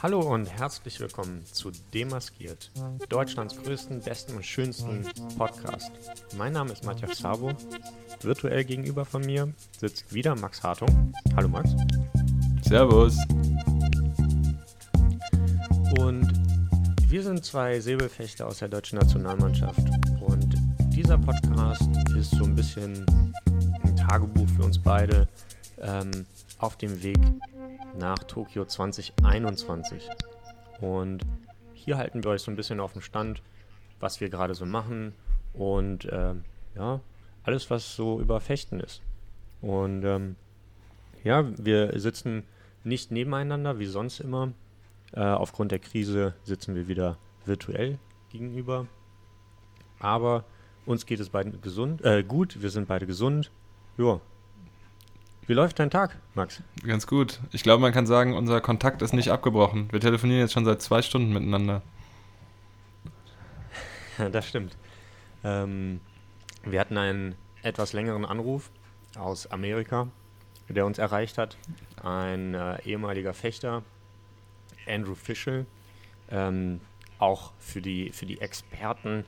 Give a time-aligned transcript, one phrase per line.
[0.00, 2.70] Hallo und herzlich willkommen zu Demaskiert,
[3.08, 5.04] Deutschlands größten, besten und schönsten
[5.36, 5.90] Podcast.
[6.36, 7.50] Mein Name ist Matthias Sabo.
[8.20, 11.12] Virtuell gegenüber von mir sitzt wieder Max Hartung.
[11.34, 11.70] Hallo Max.
[12.62, 13.16] Servus.
[15.98, 16.32] Und
[17.08, 19.82] wir sind zwei Säbelfechter aus der deutschen Nationalmannschaft.
[20.20, 20.54] Und
[20.94, 23.04] dieser Podcast ist so ein bisschen
[23.82, 25.26] ein Tagebuch für uns beide
[25.80, 26.24] ähm,
[26.58, 27.18] auf dem Weg
[27.96, 30.08] nach Tokio 2021.
[30.80, 31.22] Und
[31.74, 33.42] hier halten wir euch so ein bisschen auf dem Stand,
[34.00, 35.14] was wir gerade so machen
[35.52, 36.34] und äh,
[36.74, 37.00] ja,
[37.42, 39.02] alles, was so über Fechten ist.
[39.60, 40.36] Und ähm,
[41.24, 42.44] ja, wir sitzen
[42.84, 44.52] nicht nebeneinander wie sonst immer.
[45.12, 47.98] Äh, aufgrund der Krise sitzen wir wieder virtuell
[48.30, 48.86] gegenüber.
[49.98, 50.44] Aber
[50.86, 53.50] uns geht es beiden gesund, äh, gut, wir sind beide gesund.
[53.96, 54.20] Ja,
[55.48, 56.62] wie läuft dein Tag, Max?
[56.86, 57.40] Ganz gut.
[57.52, 59.88] Ich glaube, man kann sagen, unser Kontakt ist nicht abgebrochen.
[59.90, 61.80] Wir telefonieren jetzt schon seit zwei Stunden miteinander.
[64.30, 64.76] das stimmt.
[65.42, 66.00] Ähm,
[66.64, 68.70] wir hatten einen etwas längeren Anruf
[69.16, 70.08] aus Amerika,
[70.68, 71.56] der uns erreicht hat.
[72.02, 73.82] Ein äh, ehemaliger Fechter,
[74.86, 75.64] Andrew Fischel,
[76.30, 76.82] ähm,
[77.18, 79.24] auch für die, für die Experten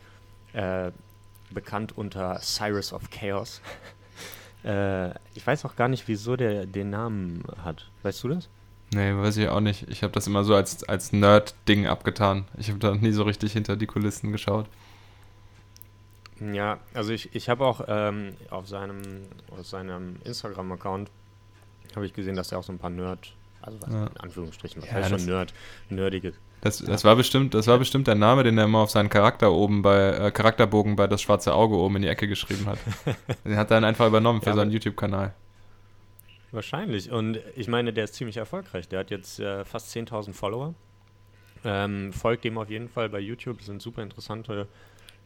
[0.52, 0.90] äh,
[1.48, 3.62] bekannt unter Cyrus of Chaos.
[4.64, 7.88] Äh, ich weiß auch gar nicht, wieso der den Namen hat.
[8.02, 8.48] Weißt du das?
[8.92, 9.88] Nee, weiß ich auch nicht.
[9.88, 12.44] Ich habe das immer so als, als Nerd-Ding abgetan.
[12.58, 14.66] Ich habe da nie so richtig hinter die Kulissen geschaut.
[16.40, 19.00] Ja, also ich, ich habe auch ähm, auf seinem,
[19.50, 21.10] auf seinem Instagram-Account
[21.94, 24.06] habe ich gesehen, dass er auch so ein paar Nerd, also was ja.
[24.06, 25.52] in Anführungsstrichen, was ja, heißt schon Nerd,
[25.90, 29.08] nerdige das, das, war bestimmt, das war bestimmt der Name, den er immer auf seinen
[29.08, 32.78] Charakter oben bei, äh, Charakterbogen bei das schwarze Auge oben in die Ecke geschrieben hat.
[33.44, 35.34] den hat er dann einfach übernommen für ja, seinen YouTube-Kanal.
[36.52, 37.10] Wahrscheinlich.
[37.10, 38.88] Und ich meine, der ist ziemlich erfolgreich.
[38.88, 40.74] Der hat jetzt äh, fast 10.000 Follower.
[41.64, 43.58] Ähm, folgt dem auf jeden Fall bei YouTube.
[43.58, 44.66] Das sind super interessante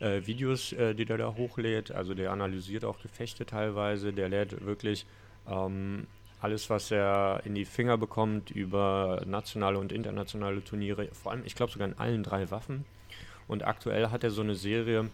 [0.01, 1.91] äh, Videos, äh, die der da hochlädt.
[1.93, 4.13] Also der analysiert auch Gefechte teilweise.
[4.13, 5.07] Der lädt wirklich
[5.49, 6.07] ähm,
[6.45, 11.55] alles, was er in die Finger bekommt über nationale und internationale Turniere, vor allem, ich
[11.55, 12.85] glaube sogar in allen drei Waffen.
[13.49, 15.09] Und aktuell hat er so eine Serie,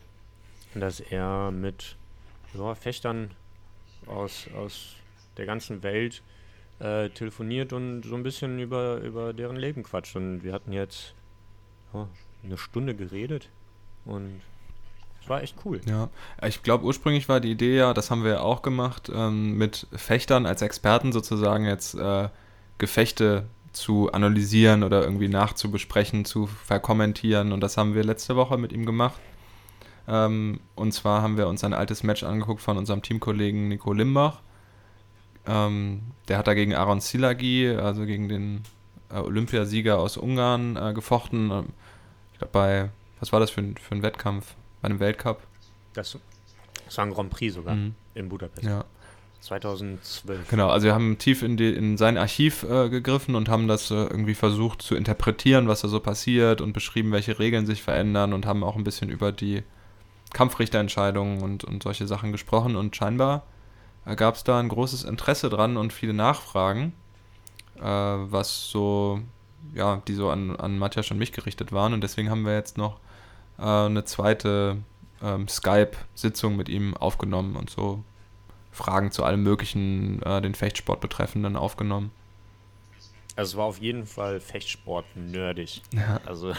[0.74, 1.96] dass er mit
[2.54, 3.30] ja, Fechtern
[4.06, 4.96] aus, aus
[5.36, 6.20] der ganzen Welt
[6.80, 10.16] äh, telefoniert und so ein bisschen über, über deren Leben quatscht.
[10.16, 11.14] Und wir hatten jetzt
[11.94, 12.08] ja,
[12.42, 13.50] eine Stunde geredet
[14.04, 14.40] und
[15.30, 15.80] war echt cool.
[15.86, 16.08] Ja,
[16.46, 19.86] ich glaube, ursprünglich war die Idee ja, das haben wir ja auch gemacht, ähm, mit
[19.92, 22.28] Fechtern als Experten sozusagen jetzt äh,
[22.76, 27.52] Gefechte zu analysieren oder irgendwie nachzubesprechen, zu verkommentieren.
[27.52, 29.20] Und das haben wir letzte Woche mit ihm gemacht.
[30.08, 34.40] Ähm, und zwar haben wir uns ein altes Match angeguckt von unserem Teamkollegen Nico Limbach.
[35.46, 38.62] Ähm, der hat da gegen Aaron Silagi, also gegen den
[39.10, 41.50] äh, Olympiasieger aus Ungarn, äh, gefochten.
[42.32, 42.90] Ich glaube, bei,
[43.20, 44.56] was war das für ein, für ein Wettkampf?
[44.80, 45.42] Bei einem Weltcup.
[45.94, 46.16] Das,
[46.84, 47.94] das war ein Grand Prix sogar mhm.
[48.14, 48.66] in Budapest.
[48.66, 48.84] Ja.
[49.40, 50.48] 2012.
[50.48, 53.90] Genau, also wir haben tief in, die, in sein Archiv äh, gegriffen und haben das
[53.90, 58.32] äh, irgendwie versucht zu interpretieren, was da so passiert und beschrieben, welche Regeln sich verändern
[58.32, 59.62] und haben auch ein bisschen über die
[60.32, 63.44] Kampfrichterentscheidungen und, und solche Sachen gesprochen und scheinbar
[64.04, 66.92] äh, gab es da ein großes Interesse dran und viele Nachfragen,
[67.78, 69.20] äh, was so,
[69.74, 72.76] ja, die so an, an Matthias und mich gerichtet waren und deswegen haben wir jetzt
[72.76, 73.00] noch
[73.60, 74.78] äh, eine zweite
[75.22, 78.02] ähm, Skype-Sitzung mit ihm aufgenommen und so
[78.72, 82.10] Fragen zu allem möglichen, äh, den Fechtsport betreffenden aufgenommen.
[83.36, 85.82] Also es war auf jeden Fall Fechtsport nerdig.
[85.92, 86.20] Ja.
[86.24, 86.52] Also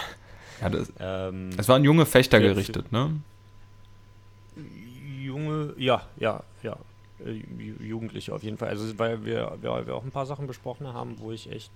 [0.62, 3.20] ja, das, ähm, es waren junge Fechter gerichtet, ne?
[5.20, 6.78] Junge, ja, ja, ja.
[7.26, 7.44] Äh,
[7.84, 8.70] Jugendliche auf jeden Fall.
[8.70, 11.72] Also weil wir, weil wir auch ein paar Sachen besprochen haben, wo ich echt,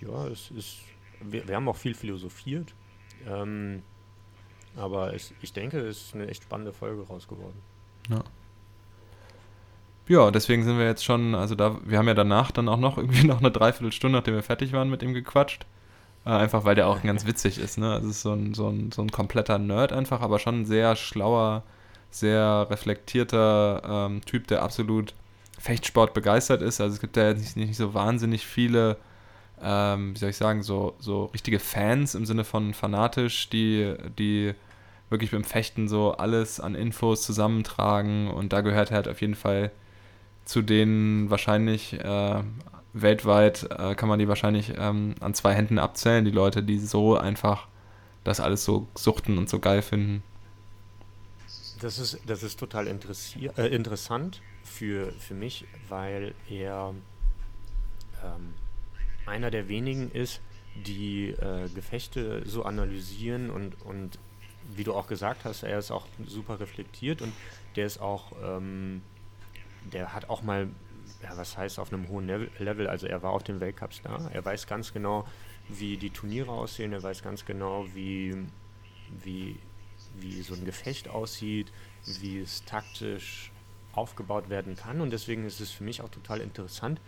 [0.00, 0.78] ja, es ist,
[1.20, 2.72] wir, wir haben auch viel philosophiert
[3.28, 3.82] ähm,
[4.76, 7.60] aber es, ich denke, es ist eine echt spannende Folge raus geworden.
[8.10, 8.22] Ja.
[10.06, 12.98] Ja, deswegen sind wir jetzt schon, also da, wir haben ja danach dann auch noch
[12.98, 15.66] irgendwie noch eine Dreiviertelstunde, nachdem wir fertig waren, mit ihm gequatscht.
[16.26, 17.92] Äh, einfach weil der auch ganz witzig ist, ne?
[17.92, 20.66] Also es ist so ein, so, ein, so ein kompletter Nerd einfach, aber schon ein
[20.66, 21.62] sehr schlauer,
[22.10, 25.14] sehr reflektierter ähm, Typ, der absolut
[25.58, 26.80] Fechtsport begeistert ist.
[26.80, 28.98] Also es gibt ja nicht, nicht so wahnsinnig viele
[29.62, 34.54] ähm, wie soll ich sagen, so, so richtige Fans im Sinne von fanatisch, die, die
[35.10, 39.34] wirklich beim Fechten so alles an Infos zusammentragen und da gehört er halt auf jeden
[39.34, 39.70] Fall
[40.44, 42.42] zu denen wahrscheinlich äh,
[42.92, 47.16] weltweit äh, kann man die wahrscheinlich ähm, an zwei Händen abzählen, die Leute, die so
[47.16, 47.68] einfach
[48.22, 50.22] das alles so suchten und so geil finden.
[51.80, 56.94] Das ist, das ist total äh, interessant für, für mich, weil er
[58.24, 58.54] ähm,
[59.26, 60.40] einer der wenigen ist,
[60.74, 64.18] die äh, Gefechte so analysieren und, und
[64.74, 67.32] wie du auch gesagt hast, er ist auch super reflektiert und
[67.76, 69.02] der ist auch, ähm,
[69.92, 70.68] der hat auch mal,
[71.22, 74.44] ja, was heißt auf einem hohen Level, also er war auf den Weltcups da, er
[74.44, 75.26] weiß ganz genau,
[75.68, 78.34] wie die Turniere aussehen, er weiß ganz genau, wie,
[79.22, 79.58] wie,
[80.16, 81.72] wie so ein Gefecht aussieht,
[82.20, 83.52] wie es taktisch
[83.92, 87.00] aufgebaut werden kann und deswegen ist es für mich auch total interessant,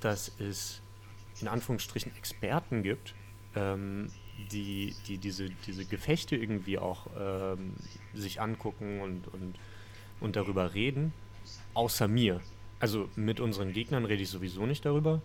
[0.00, 0.81] dass es
[1.42, 3.14] in Anführungsstrichen Experten gibt,
[3.54, 4.08] ähm,
[4.50, 7.74] die, die diese, diese Gefechte irgendwie auch ähm,
[8.14, 9.54] sich angucken und, und,
[10.20, 11.12] und darüber reden,
[11.74, 12.40] außer mir.
[12.80, 15.20] Also mit unseren Gegnern rede ich sowieso nicht darüber.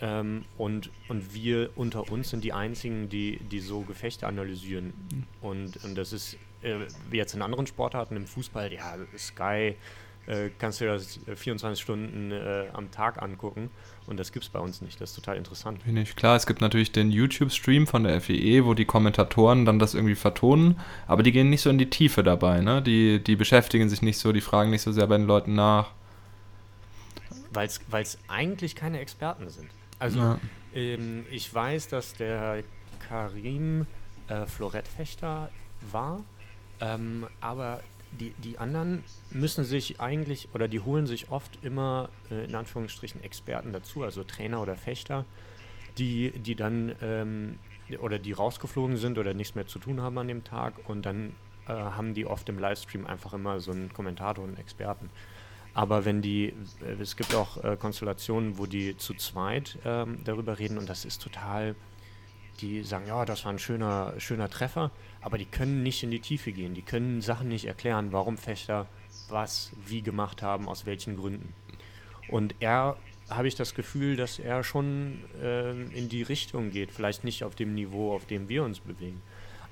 [0.00, 4.86] Ähm, und, und wir unter uns sind die einzigen, die, die so Gefechte analysieren.
[4.86, 5.24] Mhm.
[5.40, 9.76] Und, und das ist äh, wie jetzt in anderen Sportarten, im Fußball, ja, Sky,
[10.26, 13.70] äh, kannst du dir das 24 Stunden äh, am Tag angucken.
[14.06, 15.00] Und das gibt es bei uns nicht.
[15.00, 15.86] Das ist total interessant.
[15.86, 16.16] Nicht.
[16.16, 20.14] Klar, es gibt natürlich den YouTube-Stream von der FEE, wo die Kommentatoren dann das irgendwie
[20.14, 22.60] vertonen, aber die gehen nicht so in die Tiefe dabei.
[22.60, 22.82] Ne?
[22.82, 25.92] Die, die beschäftigen sich nicht so, die fragen nicht so sehr bei den Leuten nach.
[27.52, 27.68] Weil
[28.02, 29.70] es eigentlich keine Experten sind.
[29.98, 30.40] Also ja.
[30.74, 32.64] ähm, ich weiß, dass der
[33.08, 33.86] Karim
[34.28, 35.50] äh, Florettfechter
[35.92, 36.24] war,
[36.80, 37.80] ähm, aber
[38.20, 43.22] die, die anderen müssen sich eigentlich oder die holen sich oft immer äh, in Anführungsstrichen
[43.22, 45.24] Experten dazu, also Trainer oder Fechter,
[45.98, 47.58] die, die dann ähm,
[48.00, 51.34] oder die rausgeflogen sind oder nichts mehr zu tun haben an dem Tag und dann
[51.66, 55.10] äh, haben die oft im Livestream einfach immer so einen Kommentator und einen Experten.
[55.74, 60.58] Aber wenn die, äh, es gibt auch äh, Konstellationen, wo die zu zweit ähm, darüber
[60.58, 61.74] reden und das ist total,
[62.60, 64.90] die sagen, ja, das war ein schöner, schöner Treffer
[65.24, 66.74] aber die können nicht in die Tiefe gehen.
[66.74, 68.86] Die können Sachen nicht erklären, warum Fechter
[69.30, 71.54] was wie gemacht haben, aus welchen Gründen.
[72.28, 72.98] Und er
[73.30, 76.92] habe ich das Gefühl, dass er schon äh, in die Richtung geht.
[76.92, 79.22] Vielleicht nicht auf dem Niveau, auf dem wir uns bewegen.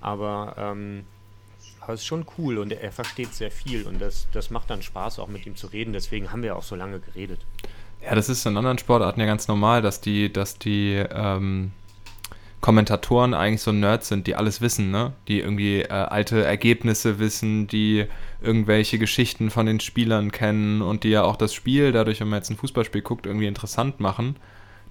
[0.00, 1.04] Aber ähm,
[1.80, 5.18] aber ist schon cool und er versteht sehr viel und das, das macht dann Spaß,
[5.18, 5.92] auch mit ihm zu reden.
[5.92, 7.40] Deswegen haben wir auch so lange geredet.
[8.00, 11.72] Ja, das ist in anderen Sportarten ja ganz normal, dass die, dass die ähm,
[12.62, 15.14] Kommentatoren eigentlich so Nerds sind, die alles wissen, ne?
[15.26, 18.06] Die irgendwie äh, alte Ergebnisse wissen, die
[18.40, 22.38] irgendwelche Geschichten von den Spielern kennen und die ja auch das Spiel, dadurch, wenn man
[22.38, 24.36] jetzt ein Fußballspiel guckt, irgendwie interessant machen.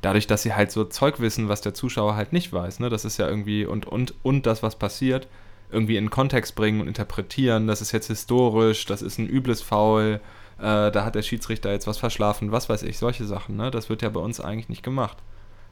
[0.01, 2.89] Dadurch, dass sie halt so Zeug wissen, was der Zuschauer halt nicht weiß, ne?
[2.89, 5.29] Das ist ja irgendwie und und und das, was passiert,
[5.71, 7.67] irgendwie in Kontext bringen und interpretieren.
[7.67, 10.19] Das ist jetzt historisch, das ist ein übles Foul,
[10.57, 13.71] äh, da hat der Schiedsrichter jetzt was verschlafen, was weiß ich, solche Sachen, ne?
[13.71, 15.19] Das wird ja bei uns eigentlich nicht gemacht.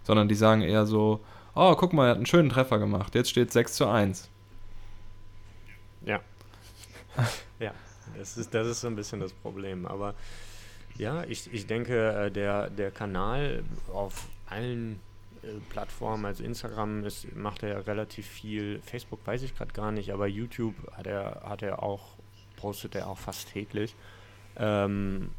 [0.03, 1.19] Sondern die sagen eher so,
[1.55, 3.15] oh, guck mal, er hat einen schönen Treffer gemacht.
[3.15, 4.29] Jetzt steht 6 zu 1.
[6.05, 6.19] Ja.
[7.59, 7.73] ja,
[8.17, 9.85] das ist, das ist so ein bisschen das Problem.
[9.85, 10.15] Aber
[10.97, 13.63] ja, ich, ich denke, äh, der, der Kanal
[13.93, 14.99] auf allen
[15.43, 20.11] äh, Plattformen, also Instagram ist, macht er relativ viel, Facebook weiß ich gerade gar nicht,
[20.11, 22.15] aber YouTube hat er, hat er auch,
[22.57, 23.95] postet er auch fast täglich.
[24.57, 25.29] Ähm,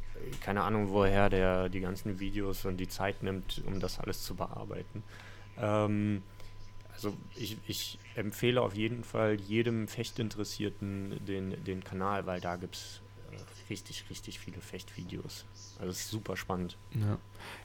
[0.40, 4.34] keine Ahnung, woher der die ganzen Videos und die Zeit nimmt, um das alles zu
[4.34, 5.02] bearbeiten.
[5.58, 6.22] Ähm,
[6.92, 12.76] also ich, ich, empfehle auf jeden Fall jedem Fechtinteressierten den, den Kanal, weil da gibt
[12.76, 13.00] es
[13.30, 15.46] äh, richtig, richtig viele Fechtvideos.
[15.78, 16.76] Also es ist super spannend.
[16.94, 17.16] Ja.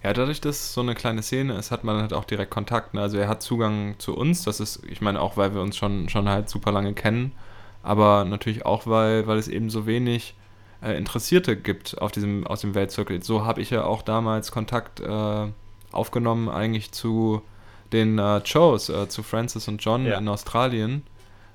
[0.04, 2.94] ja, dadurch, dass so eine kleine Szene ist, hat man halt auch direkt Kontakt.
[2.94, 3.02] Ne?
[3.02, 6.08] Also er hat Zugang zu uns, das ist, ich meine auch, weil wir uns schon,
[6.08, 7.34] schon halt super lange kennen,
[7.84, 10.36] aber natürlich auch, weil, weil es eben so wenig
[10.82, 13.22] äh, Interessierte gibt auf diesem, aus dem Weltzirkel.
[13.24, 15.48] So habe ich ja auch damals Kontakt äh,
[15.92, 17.42] aufgenommen eigentlich zu
[17.96, 20.18] den äh, Shows äh, zu Francis und John ja.
[20.18, 21.04] in Australien,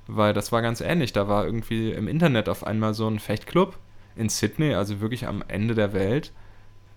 [0.07, 1.13] weil das war ganz ähnlich.
[1.13, 3.79] Da war irgendwie im Internet auf einmal so ein Fechtclub
[4.17, 6.33] in Sydney, also wirklich am Ende der Welt,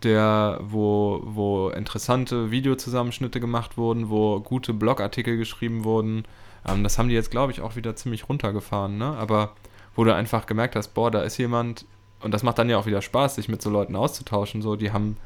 [0.03, 6.23] der, wo, wo interessante Videozusammenschnitte gemacht wurden, wo gute Blogartikel geschrieben wurden.
[6.67, 9.15] Ähm, das haben die jetzt, glaube ich, auch wieder ziemlich runtergefahren, ne?
[9.17, 9.53] Aber
[9.95, 11.85] wo du einfach gemerkt hast, boah, da ist jemand,
[12.21, 14.91] und das macht dann ja auch wieder Spaß, sich mit so Leuten auszutauschen, so, die
[14.91, 15.17] haben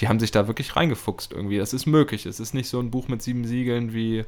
[0.00, 1.58] die haben sich da wirklich reingefuchst irgendwie.
[1.58, 2.26] Das ist möglich.
[2.26, 4.24] Es ist nicht so ein Buch mit sieben Siegeln, wie,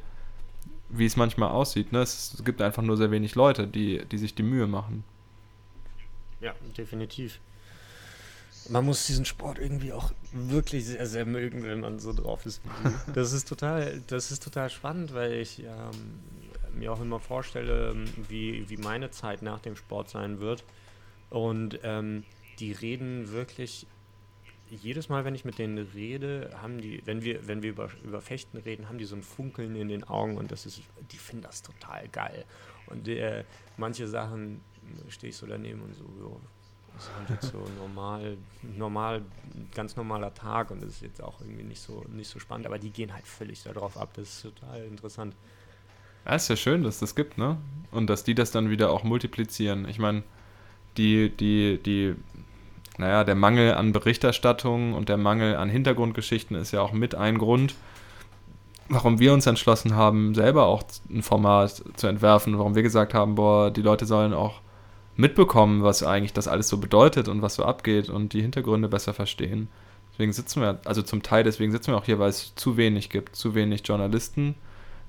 [0.89, 1.91] wie es manchmal aussieht.
[1.91, 1.99] Ne?
[1.99, 5.03] Es gibt einfach nur sehr wenig Leute, die, die sich die Mühe machen.
[6.41, 7.39] Ja, definitiv.
[8.69, 12.61] Man muss diesen Sport irgendwie auch wirklich sehr, sehr mögen, wenn man so drauf ist.
[13.13, 16.19] Das ist total, das ist total spannend, weil ich ähm,
[16.77, 17.95] mir auch immer vorstelle,
[18.27, 20.63] wie, wie meine Zeit nach dem Sport sein wird.
[21.29, 22.23] Und ähm,
[22.59, 23.87] die reden wirklich
[24.75, 28.21] jedes Mal, wenn ich mit denen rede, haben die, wenn wir, wenn wir über, über
[28.21, 31.43] Fechten reden, haben die so ein Funkeln in den Augen und das ist, die finden
[31.43, 32.45] das total geil.
[32.87, 33.43] Und äh,
[33.77, 34.61] manche Sachen
[35.09, 36.41] stehe ich so daneben und so, jo,
[36.93, 39.23] Das ist halt jetzt so normal, normal,
[39.73, 42.79] ganz normaler Tag und das ist jetzt auch irgendwie nicht so, nicht so spannend, aber
[42.79, 44.11] die gehen halt völlig darauf ab.
[44.15, 45.35] Das ist total interessant.
[46.25, 47.57] Ja, ist ja schön, dass das gibt, ne?
[47.91, 49.87] Und dass die das dann wieder auch multiplizieren.
[49.87, 50.23] Ich meine,
[50.97, 52.15] die, die, die,
[52.97, 57.37] naja, der Mangel an Berichterstattung und der Mangel an Hintergrundgeschichten ist ja auch mit ein
[57.37, 57.75] Grund,
[58.89, 63.35] warum wir uns entschlossen haben, selber auch ein Format zu entwerfen, warum wir gesagt haben,
[63.35, 64.59] boah, die Leute sollen auch
[65.15, 69.13] mitbekommen, was eigentlich das alles so bedeutet und was so abgeht und die Hintergründe besser
[69.13, 69.69] verstehen.
[70.11, 73.09] Deswegen sitzen wir, also zum Teil deswegen sitzen wir auch hier, weil es zu wenig
[73.09, 74.55] gibt, zu wenig Journalisten,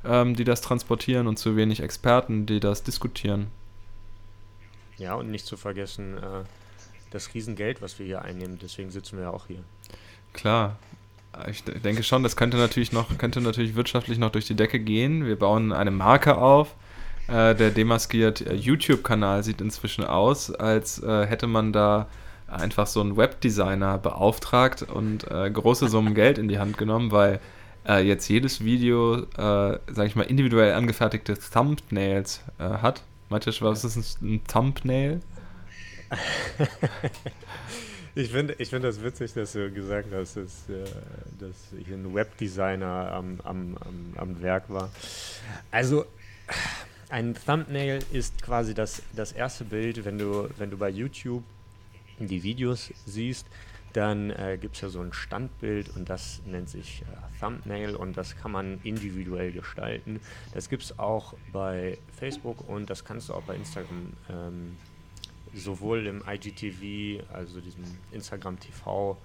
[0.04, 3.48] ähm, die das transportieren und zu wenig Experten, die das diskutieren.
[4.96, 6.44] Ja, und nicht zu vergessen, äh,
[7.14, 9.62] das Riesengeld, was wir hier einnehmen, deswegen sitzen wir ja auch hier.
[10.33, 10.76] Klar,
[11.49, 15.25] ich denke schon, das könnte natürlich noch, könnte natürlich wirtschaftlich noch durch die Decke gehen.
[15.25, 16.75] Wir bauen eine Marke auf.
[17.28, 22.09] Äh, der demaskiert äh, YouTube-Kanal sieht inzwischen aus, als äh, hätte man da
[22.49, 27.40] einfach so einen Webdesigner beauftragt und äh, große Summen Geld in die Hand genommen, weil
[27.88, 33.02] äh, jetzt jedes Video, äh, sage ich mal, individuell angefertigte Thumbnails hat.
[33.31, 35.21] Matthias, was ist ein Thumbnail?
[38.14, 40.85] Ich finde ich find das witzig, dass du gesagt hast, dass, äh,
[41.38, 44.90] dass hier ein Webdesigner am, am, am, am Werk war.
[45.71, 46.04] Also,
[47.09, 51.42] ein Thumbnail ist quasi das, das erste Bild, wenn du, wenn du bei YouTube
[52.19, 53.47] die Videos siehst,
[53.95, 58.16] dann äh, gibt es ja so ein Standbild und das nennt sich äh, Thumbnail und
[58.16, 60.21] das kann man individuell gestalten.
[60.52, 64.76] Das gibt es auch bei Facebook und das kannst du auch bei Instagram ähm,
[65.54, 69.16] sowohl im IGTV, also diesem Instagram TV,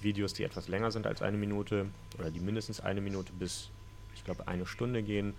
[0.00, 1.86] Videos, die etwas länger sind als eine Minute
[2.18, 3.70] oder die mindestens eine Minute bis,
[4.14, 5.34] ich glaube, eine Stunde gehen.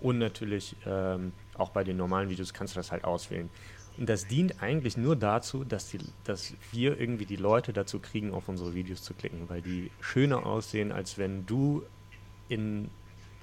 [0.00, 3.48] Und natürlich ähm, auch bei den normalen Videos kannst du das halt auswählen.
[3.96, 8.32] Und das dient eigentlich nur dazu, dass, die, dass wir irgendwie die Leute dazu kriegen,
[8.34, 11.84] auf unsere Videos zu klicken, weil die schöner aussehen, als wenn du
[12.48, 12.90] in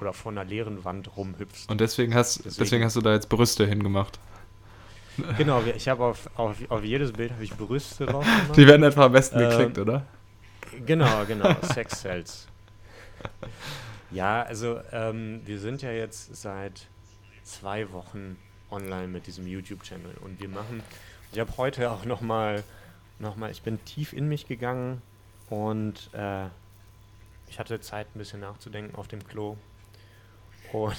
[0.02, 1.70] oder vor einer leeren Wand rumhüpfst.
[1.70, 4.20] Und deswegen hast, deswegen, deswegen hast du da jetzt Brüste hingemacht.
[5.38, 8.56] Genau, ich habe auf, auf, auf jedes Bild habe ich Brüste drauf gemacht.
[8.56, 10.06] Die werden einfach am besten ähm, geklickt, oder?
[10.86, 12.48] Genau, genau, Sex Cells.
[14.12, 16.88] Ja, also ähm, wir sind ja jetzt seit
[17.44, 18.38] zwei Wochen
[18.70, 20.82] online mit diesem YouTube-Channel und wir machen,
[21.32, 22.64] ich habe heute auch nochmal,
[23.20, 25.02] noch mal, ich bin tief in mich gegangen
[25.50, 26.48] und äh,
[27.50, 29.58] ich hatte Zeit ein bisschen nachzudenken auf dem Klo
[30.72, 30.98] und,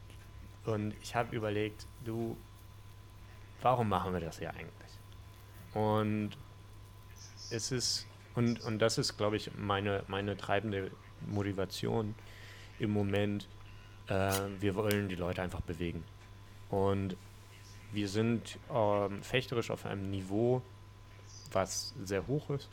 [0.64, 2.36] und ich habe überlegt, du,
[3.62, 4.92] warum machen wir das hier eigentlich?
[5.74, 6.30] Und
[7.50, 10.90] es ist, und, und das ist, glaube ich, meine, meine treibende
[11.26, 12.14] Motivation
[12.78, 13.48] im Moment.
[14.08, 16.04] Äh, wir wollen die Leute einfach bewegen.
[16.70, 17.16] Und
[17.92, 20.62] wir sind ähm, fechterisch auf einem Niveau,
[21.52, 22.68] was sehr hoch ist.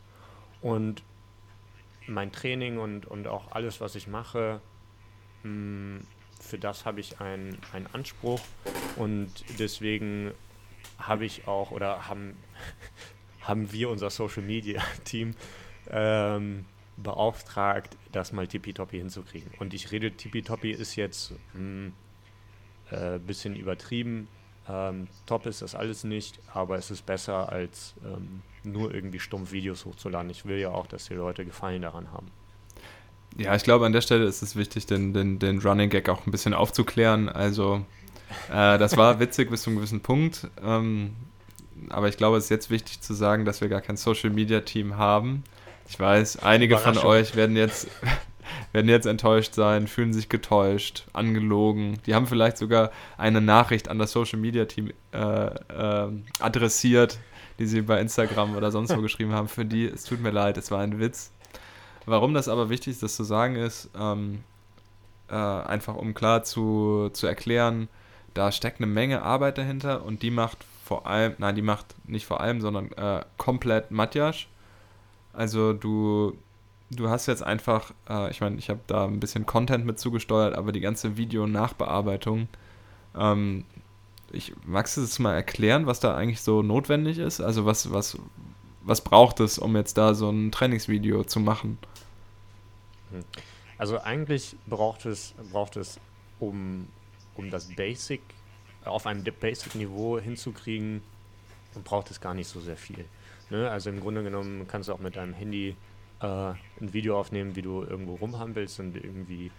[0.62, 1.02] Und
[2.06, 4.60] mein Training und, und auch alles, was ich mache,
[5.42, 6.06] mh, mm,
[6.40, 7.58] für das habe ich einen
[7.92, 8.40] Anspruch.
[8.96, 10.32] Und deswegen
[11.00, 12.36] habe ich auch oder haben,
[13.40, 15.34] haben wir unser Social Media Team
[15.90, 16.64] ähm,
[16.96, 19.50] beauftragt, das mal tippitoppi hinzukriegen.
[19.58, 21.94] Und ich rede, tippitoppi ist jetzt ein
[22.90, 24.28] hm, äh, bisschen übertrieben.
[24.68, 29.52] Ähm, top ist das alles nicht, aber es ist besser als ähm, nur irgendwie stumpf
[29.52, 30.30] Videos hochzuladen.
[30.30, 32.28] Ich will ja auch, dass die Leute Gefallen daran haben.
[33.36, 36.26] Ja, ich glaube, an der Stelle ist es wichtig, den, den, den Running Gag auch
[36.26, 37.28] ein bisschen aufzuklären.
[37.28, 37.84] Also,
[38.50, 40.48] äh, das war witzig bis zu einem gewissen Punkt.
[40.62, 41.14] Ähm,
[41.88, 44.60] aber ich glaube, es ist jetzt wichtig zu sagen, dass wir gar kein Social Media
[44.60, 45.44] Team haben.
[45.88, 47.88] Ich weiß, einige von euch werden jetzt,
[48.72, 51.98] werden jetzt enttäuscht sein, fühlen sich getäuscht, angelogen.
[52.06, 56.08] Die haben vielleicht sogar eine Nachricht an das Social Media Team äh, äh,
[56.38, 57.18] adressiert,
[57.58, 59.48] die sie bei Instagram oder sonst wo geschrieben haben.
[59.48, 61.32] Für die, es tut mir leid, es war ein Witz.
[62.06, 64.44] Warum das aber wichtig ist, das zu sagen ist, ähm,
[65.28, 67.88] äh, einfach um klar zu, zu erklären,
[68.34, 72.26] da steckt eine Menge Arbeit dahinter und die macht vor allem, nein, die macht nicht
[72.26, 74.48] vor allem, sondern äh, komplett Matjasch.
[75.32, 76.36] Also du,
[76.90, 80.56] du hast jetzt einfach, äh, ich meine, ich habe da ein bisschen Content mit zugesteuert,
[80.56, 82.48] aber die ganze Video-Nachbearbeitung,
[83.16, 83.64] ähm,
[84.32, 87.40] ich, magst du das mal erklären, was da eigentlich so notwendig ist?
[87.40, 88.18] Also was, was,
[88.82, 91.78] was braucht es, um jetzt da so ein Trainingsvideo zu machen?
[93.10, 93.24] Hm.
[93.78, 95.98] Also eigentlich braucht es, braucht es
[96.38, 96.86] um,
[97.40, 98.20] um das Basic
[98.84, 101.02] auf einem Basic-Niveau hinzukriegen,
[101.84, 103.04] braucht es gar nicht so sehr viel.
[103.50, 103.70] Ne?
[103.70, 105.76] Also im Grunde genommen kannst du auch mit deinem Handy
[106.20, 109.50] äh, ein Video aufnehmen, wie du irgendwo rumhampelst und irgendwie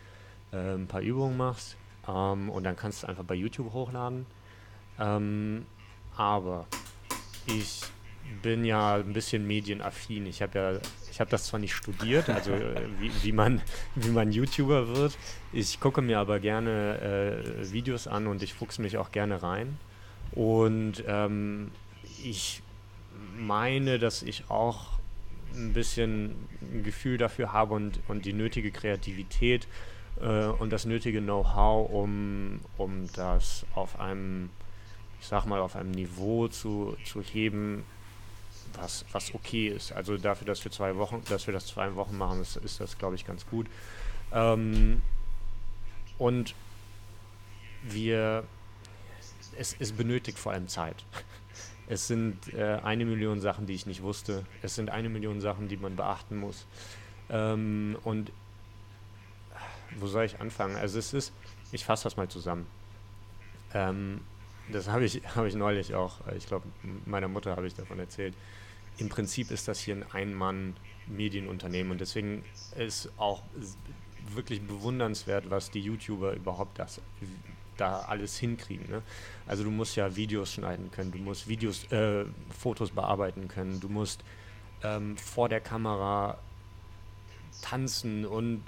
[0.51, 1.77] äh, ein paar Übungen machst.
[2.07, 4.25] Ähm, und dann kannst du einfach bei YouTube hochladen.
[4.99, 5.65] Ähm,
[6.15, 6.67] aber
[7.45, 7.81] ich
[8.41, 10.25] bin ja ein bisschen medienaffin.
[10.25, 10.79] Ich habe ja,
[11.11, 13.61] ich habe das zwar nicht studiert, also äh, wie, wie, man,
[13.95, 15.17] wie man YouTuber wird.
[15.53, 19.77] Ich gucke mir aber gerne äh, Videos an und ich fuchse mich auch gerne rein.
[20.31, 21.71] Und ähm,
[22.23, 22.61] ich
[23.37, 24.99] meine, dass ich auch
[25.53, 29.67] ein bisschen ein Gefühl dafür habe und, und die nötige Kreativität
[30.21, 34.49] äh, und das nötige Know-how, um, um das auf einem,
[35.19, 37.83] ich sag mal, auf einem Niveau zu, zu heben,
[38.79, 39.91] was, was okay ist.
[39.91, 42.97] Also dafür, dass wir zwei Wochen, dass wir das zwei Wochen machen, ist, ist das,
[42.97, 43.67] glaube ich, ganz gut.
[44.33, 45.01] Ähm,
[46.17, 46.55] und
[47.83, 48.43] wir,
[49.57, 51.03] es, es benötigt vor allem Zeit.
[51.87, 54.45] Es sind äh, eine Million Sachen, die ich nicht wusste.
[54.61, 56.65] Es sind eine Million Sachen, die man beachten muss.
[57.29, 58.31] Ähm, und
[59.97, 60.77] wo soll ich anfangen?
[60.77, 61.33] Also es ist,
[61.73, 62.65] ich fasse das mal zusammen.
[63.73, 64.21] Ähm,
[64.71, 66.67] das habe ich, hab ich neulich auch, ich glaube,
[67.05, 68.33] meiner Mutter habe ich davon erzählt.
[68.97, 72.43] Im Prinzip ist das hier ein Ein-Mann-Medienunternehmen und deswegen
[72.77, 73.41] ist auch
[74.33, 77.01] wirklich bewundernswert, was die YouTuber überhaupt das,
[77.77, 78.89] da alles hinkriegen.
[78.89, 79.01] Ne?
[79.47, 83.89] Also du musst ja Videos schneiden können, du musst Videos, äh, Fotos bearbeiten können, du
[83.89, 84.23] musst
[84.83, 86.37] ähm, vor der Kamera
[87.61, 88.63] tanzen und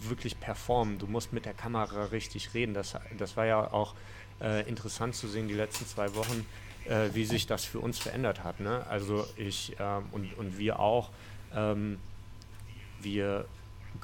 [0.00, 0.98] wirklich performen.
[0.98, 2.74] Du musst mit der Kamera richtig reden.
[2.74, 3.94] Das, das war ja auch
[4.40, 6.46] äh, interessant zu sehen die letzten zwei Wochen,
[6.86, 8.60] äh, wie sich das für uns verändert hat.
[8.60, 8.86] Ne?
[8.88, 11.10] Also ich ähm, und, und wir auch,
[11.54, 11.98] ähm,
[13.00, 13.46] wir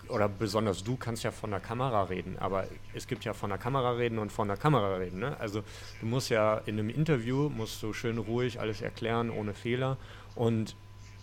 [0.08, 3.58] oder besonders du kannst ja von der Kamera reden, aber es gibt ja von der
[3.58, 5.18] Kamera reden und von der Kamera reden.
[5.18, 5.36] Ne?
[5.40, 5.62] Also
[6.00, 9.96] du musst ja in einem Interview, musst du schön ruhig alles erklären, ohne Fehler.
[10.36, 10.76] Und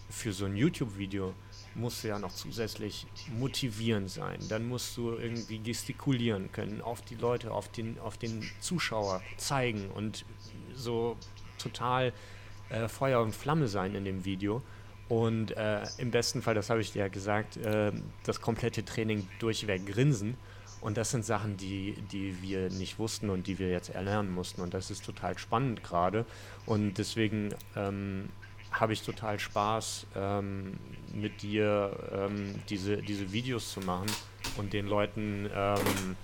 [0.10, 1.34] für so ein YouTube-Video
[1.78, 3.06] musst du ja noch zusätzlich
[3.38, 4.40] motivierend sein.
[4.50, 9.90] Dann musst du irgendwie gestikulieren können, auf die Leute, auf den, auf den Zuschauer zeigen
[9.92, 10.26] und
[10.74, 11.16] so
[11.58, 12.14] total
[12.70, 14.62] äh, Feuer und Flamme sein in dem Video.
[15.08, 17.92] Und äh, im besten Fall, das habe ich dir ja gesagt, äh,
[18.24, 20.36] das komplette Training durchweg grinsen.
[20.82, 24.62] Und das sind Sachen, die, die wir nicht wussten und die wir jetzt erlernen mussten.
[24.62, 26.26] Und das ist total spannend gerade.
[26.66, 28.30] Und deswegen ähm,
[28.80, 30.78] habe ich total Spaß, ähm,
[31.14, 34.08] mit dir ähm, diese, diese Videos zu machen
[34.58, 36.16] und den Leuten ähm,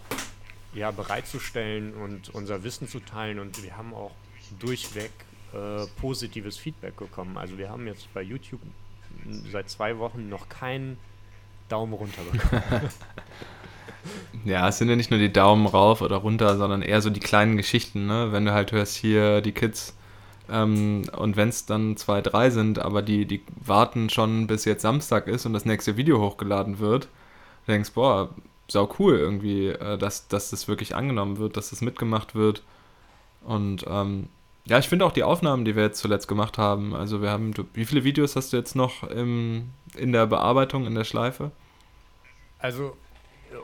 [0.73, 3.39] ja, bereitzustellen und unser Wissen zu teilen.
[3.39, 4.11] Und wir haben auch
[4.59, 5.11] durchweg
[5.53, 7.37] äh, positives Feedback bekommen.
[7.37, 8.61] Also wir haben jetzt bei YouTube
[9.51, 10.97] seit zwei Wochen noch keinen
[11.69, 12.89] Daumen runter bekommen.
[14.45, 17.19] ja, es sind ja nicht nur die Daumen rauf oder runter, sondern eher so die
[17.19, 18.31] kleinen Geschichten, ne?
[18.31, 19.95] Wenn du halt hörst, hier die Kids
[20.49, 24.81] ähm, und wenn es dann zwei, drei sind, aber die, die warten schon bis jetzt
[24.81, 27.07] Samstag ist und das nächste Video hochgeladen wird,
[27.67, 28.29] denkst, boah,
[28.67, 32.63] sau cool irgendwie, äh, dass, dass das wirklich angenommen wird, dass das mitgemacht wird.
[33.45, 34.27] Und ähm,
[34.65, 37.53] ja, ich finde auch die Aufnahmen, die wir jetzt zuletzt gemacht haben, also wir haben,
[37.53, 41.51] du, wie viele Videos hast du jetzt noch im, in der Bearbeitung, in der Schleife?
[42.59, 42.95] Also,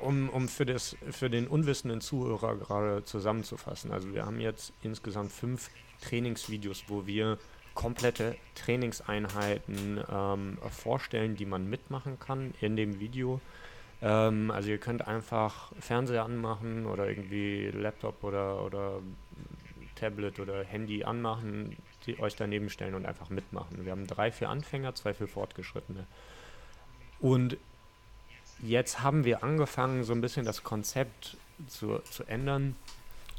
[0.02, 5.32] um, um für, das, für den unwissenden Zuhörer gerade zusammenzufassen, also wir haben jetzt insgesamt
[5.32, 5.70] fünf
[6.02, 7.38] Trainingsvideos, wo wir
[7.74, 13.40] komplette Trainingseinheiten ähm, vorstellen, die man mitmachen kann in dem Video.
[14.02, 19.00] Ähm, also ihr könnt einfach Fernseher anmachen oder irgendwie Laptop oder, oder
[19.96, 23.86] Tablet oder Handy anmachen, die euch daneben stellen und einfach mitmachen.
[23.86, 26.06] Wir haben drei für Anfänger, zwei für Fortgeschrittene.
[27.20, 27.58] Und
[28.62, 32.76] jetzt haben wir angefangen, so ein bisschen das Konzept zu, zu ändern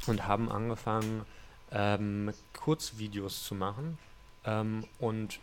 [0.07, 1.25] und haben angefangen,
[1.71, 3.97] ähm, Kurzvideos zu machen.
[4.45, 5.39] Ähm, und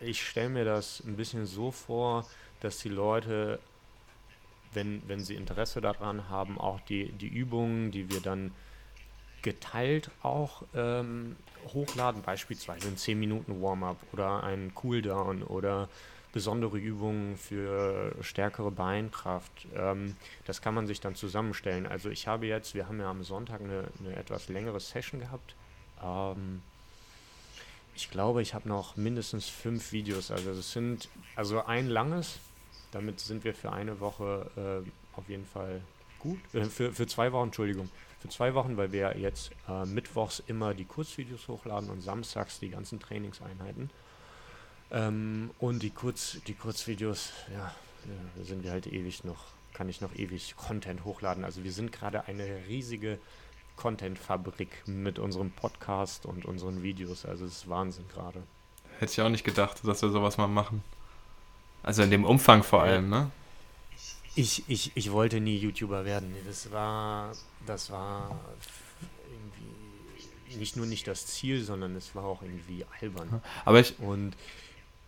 [0.00, 2.26] ich stelle mir das ein bisschen so vor,
[2.60, 3.58] dass die Leute,
[4.72, 8.52] wenn, wenn sie Interesse daran haben, auch die, die Übungen, die wir dann
[9.42, 11.36] geteilt auch ähm,
[11.72, 15.88] hochladen, beispielsweise ein 10 Minuten Warm-up oder ein Cooldown oder
[16.32, 19.66] besondere Übungen für stärkere Beinkraft.
[19.74, 21.86] Ähm, das kann man sich dann zusammenstellen.
[21.86, 25.54] Also ich habe jetzt, wir haben ja am Sonntag eine, eine etwas längere Session gehabt
[26.02, 26.62] ähm,
[27.94, 30.30] ich glaube, ich habe noch mindestens fünf Videos.
[30.30, 32.38] Also es sind also ein langes.
[32.92, 35.80] Damit sind wir für eine Woche äh, auf jeden Fall
[36.20, 36.38] gut.
[36.54, 37.90] Äh, für, für zwei Wochen, Entschuldigung.
[38.20, 42.68] Für zwei Wochen, weil wir jetzt äh, mittwochs immer die Kurzvideos hochladen und samstags die
[42.68, 43.90] ganzen Trainingseinheiten.
[44.90, 47.74] Ähm, und die, Kurz, die Kurzvideos, ja,
[48.36, 51.44] da sind wir halt ewig noch, kann ich noch ewig Content hochladen.
[51.44, 53.18] Also wir sind gerade eine riesige
[53.78, 57.24] Content-Fabrik mit unserem Podcast und unseren Videos.
[57.24, 58.42] Also es ist Wahnsinn gerade.
[58.98, 60.82] Hätte ich auch nicht gedacht, dass wir sowas mal machen.
[61.84, 63.30] Also in dem Umfang vor allem, ne?
[64.34, 66.34] Ich, ich, ich wollte nie YouTuber werden.
[66.46, 67.32] Das war,
[67.66, 68.38] das war
[69.30, 73.40] irgendwie nicht nur nicht das Ziel, sondern es war auch irgendwie albern.
[73.64, 74.36] Aber ich, Und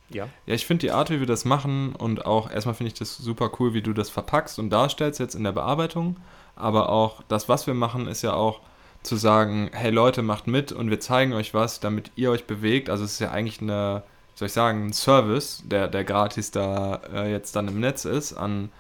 [0.09, 2.99] ja, Ja, ich finde die Art, wie wir das machen und auch erstmal finde ich
[2.99, 6.17] das super cool, wie du das verpackst und darstellst jetzt in der Bearbeitung.
[6.61, 8.61] Aber auch das, was wir machen, ist ja auch
[9.03, 12.91] zu sagen, hey Leute, macht mit und wir zeigen euch was, damit ihr euch bewegt.
[12.91, 14.03] Also es ist ja eigentlich eine,
[14.35, 18.35] soll ich sagen, ein Service, der, der gratis da äh, jetzt dann im Netz ist
[18.35, 18.71] an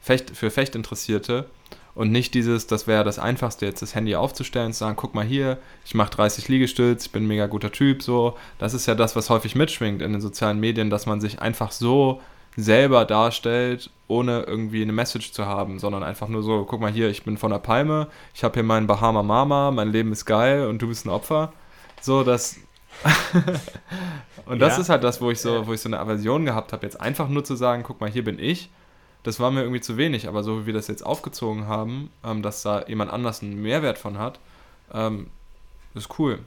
[0.00, 1.46] Fecht, für Fechtinteressierte.
[1.94, 5.24] Und nicht dieses, das wäre das Einfachste, jetzt das Handy aufzustellen zu sagen, guck mal
[5.24, 8.36] hier, ich mache 30 Liegestütz, ich bin ein mega guter Typ, so.
[8.58, 11.72] Das ist ja das, was häufig mitschwingt in den sozialen Medien, dass man sich einfach
[11.72, 12.20] so
[12.56, 17.08] selber darstellt, ohne irgendwie eine Message zu haben, sondern einfach nur so, guck mal hier,
[17.08, 20.66] ich bin von der Palme, ich habe hier meinen Bahama Mama, mein Leben ist geil
[20.66, 21.52] und du bist ein Opfer.
[22.00, 22.56] So, das...
[24.46, 24.82] und das Ja.
[24.82, 27.28] ist halt das, wo ich so, wo ich so eine Aversion gehabt habe, jetzt einfach
[27.28, 28.68] nur zu sagen, guck mal, hier bin ich
[29.22, 32.42] das war mir irgendwie zu wenig, aber so wie wir das jetzt aufgezogen haben, ähm,
[32.42, 34.40] dass da jemand anders einen Mehrwert von hat,
[34.92, 35.28] ähm,
[35.94, 36.38] ist cool.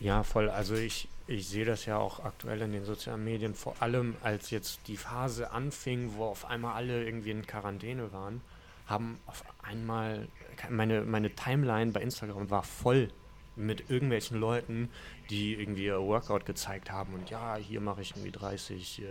[0.00, 0.50] Ja, voll.
[0.50, 4.50] Also ich, ich sehe das ja auch aktuell in den sozialen Medien, vor allem als
[4.50, 8.42] jetzt die Phase anfing, wo auf einmal alle irgendwie in Quarantäne waren,
[8.86, 10.28] haben auf einmal
[10.68, 13.08] meine, meine Timeline bei Instagram war voll
[13.56, 14.90] mit irgendwelchen Leuten,
[15.30, 19.04] die irgendwie ihr Workout gezeigt haben und ja, hier mache ich irgendwie 30 äh,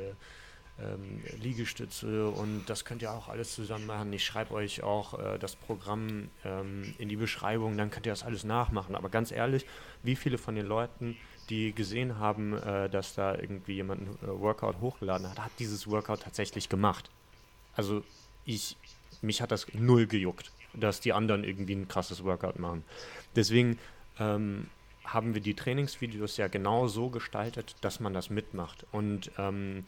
[0.79, 4.11] ähm, Liegestütze und das könnt ihr auch alles zusammen machen.
[4.11, 8.23] Ich schreibe euch auch äh, das Programm ähm, in die Beschreibung, dann könnt ihr das
[8.23, 8.95] alles nachmachen.
[8.95, 9.65] Aber ganz ehrlich,
[10.01, 11.15] wie viele von den Leuten,
[11.49, 15.87] die gesehen haben, äh, dass da irgendwie jemand ein äh, Workout hochgeladen hat, hat dieses
[15.87, 17.09] Workout tatsächlich gemacht?
[17.75, 18.03] Also
[18.45, 18.77] ich,
[19.21, 22.83] mich hat das null gejuckt, dass die anderen irgendwie ein krasses Workout machen.
[23.35, 23.79] Deswegen
[24.19, 24.67] ähm,
[25.03, 28.85] haben wir die Trainingsvideos ja genau so gestaltet, dass man das mitmacht.
[28.91, 29.83] Und ähm,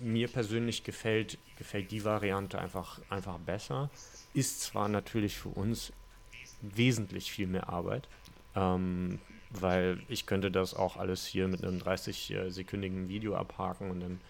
[0.00, 3.90] mir persönlich gefällt, gefällt die Variante einfach, einfach besser.
[4.34, 5.92] Ist zwar natürlich für uns
[6.60, 8.08] wesentlich viel mehr Arbeit,
[8.54, 9.18] ähm,
[9.50, 14.20] weil ich könnte das auch alles hier mit einem 30-sekündigen Video abhaken und dann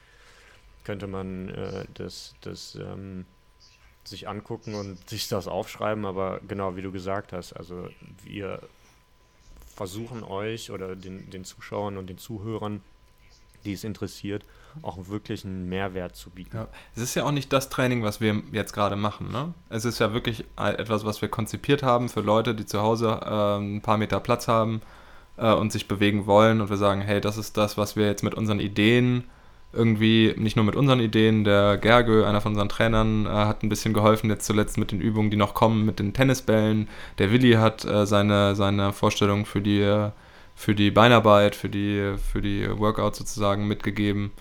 [0.85, 3.26] könnte man äh, das, das ähm,
[4.04, 7.88] sich angucken und sich das aufschreiben, aber genau wie du gesagt hast, also
[8.24, 8.61] wir
[9.74, 12.83] versuchen euch oder den, den Zuschauern und den Zuhörern,
[13.64, 14.44] die es interessiert,
[14.83, 16.56] auch wirklich einen Mehrwert zu bieten.
[16.56, 16.68] Ja.
[16.94, 19.30] Es ist ja auch nicht das Training, was wir jetzt gerade machen.
[19.30, 19.52] Ne?
[19.68, 23.59] Es ist ja wirklich etwas, was wir konzipiert haben für Leute, die zu Hause äh,
[23.59, 24.80] ein paar Meter Platz haben
[25.40, 26.61] äh, und sich bewegen wollen.
[26.61, 29.24] Und wir sagen, hey, das ist das, was wir jetzt mit unseren Ideen
[29.72, 33.68] irgendwie, nicht nur mit unseren Ideen, der Gergő, einer von unseren Trainern, äh, hat ein
[33.68, 36.88] bisschen geholfen, jetzt zuletzt mit den Übungen, die noch kommen, mit den Tennisbällen.
[37.18, 40.09] Der Willi hat äh, seine, seine Vorstellung für die,
[40.57, 44.33] für die Beinarbeit, für die, für die Workouts sozusagen mitgegeben.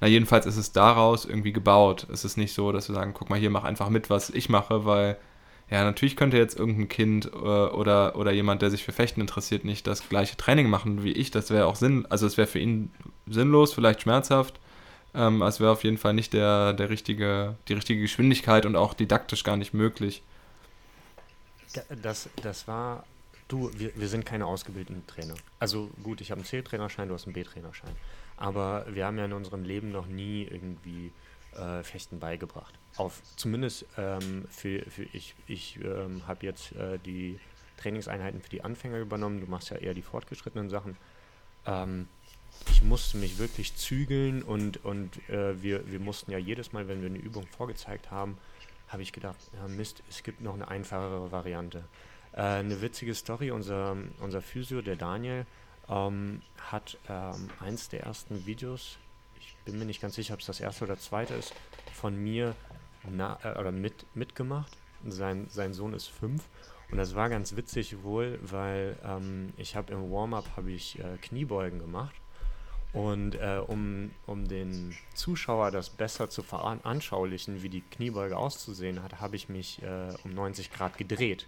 [0.00, 2.08] Na, jedenfalls ist es daraus irgendwie gebaut.
[2.12, 4.48] Es ist nicht so, dass wir sagen, guck mal hier, mach einfach mit, was ich
[4.48, 5.16] mache, weil,
[5.72, 9.64] ja, natürlich könnte jetzt irgendein Kind äh, oder, oder jemand, der sich für Fechten interessiert,
[9.64, 11.30] nicht das gleiche Training machen wie ich.
[11.30, 12.90] Das wäre auch Sinn, also es wäre für ihn
[13.26, 14.60] sinnlos, vielleicht schmerzhaft.
[15.14, 18.94] Ähm, es wäre auf jeden Fall nicht der, der richtige, die richtige Geschwindigkeit und auch
[18.94, 20.22] didaktisch gar nicht möglich.
[21.72, 23.06] Da- Das, das war,
[23.48, 25.40] du, wir, wir sind keine ausgebildeten Trainer.
[25.58, 27.96] Also gut, ich habe einen C-Trainerschein, du hast einen B-Trainerschein.
[28.36, 31.12] Aber wir haben ja in unserem Leben noch nie irgendwie
[31.56, 32.78] äh, Fechten beigebracht.
[32.96, 37.38] Auf, zumindest ähm, für, für ich, ich ähm, habe jetzt äh, die
[37.78, 39.40] Trainingseinheiten für die Anfänger übernommen.
[39.40, 40.96] Du machst ja eher die fortgeschrittenen Sachen.
[41.66, 42.08] Ähm,
[42.70, 47.00] ich musste mich wirklich zügeln und, und äh, wir, wir mussten ja jedes Mal, wenn
[47.00, 48.38] wir eine Übung vorgezeigt haben,
[48.88, 51.84] habe ich gedacht, ja Mist, es gibt noch eine einfachere Variante.
[52.32, 55.46] Äh, eine witzige Story, unser, unser Physio, der Daniel,
[55.88, 58.98] ähm, hat ähm, eins der ersten Videos,
[59.64, 61.54] bin mir nicht ganz sicher, ob es das erste oder zweite ist,
[61.92, 62.54] von mir
[63.10, 64.76] na, äh, oder mit, mitgemacht.
[65.08, 66.44] Sein, sein Sohn ist fünf
[66.92, 71.16] und das war ganz witzig wohl, weil ähm, ich habe im Warm-up habe ich äh,
[71.20, 72.14] Kniebeugen gemacht
[72.92, 79.20] und äh, um, um den Zuschauer das besser zu veranschaulichen, wie die Kniebeuge auszusehen hat,
[79.20, 81.46] habe ich mich äh, um 90 Grad gedreht,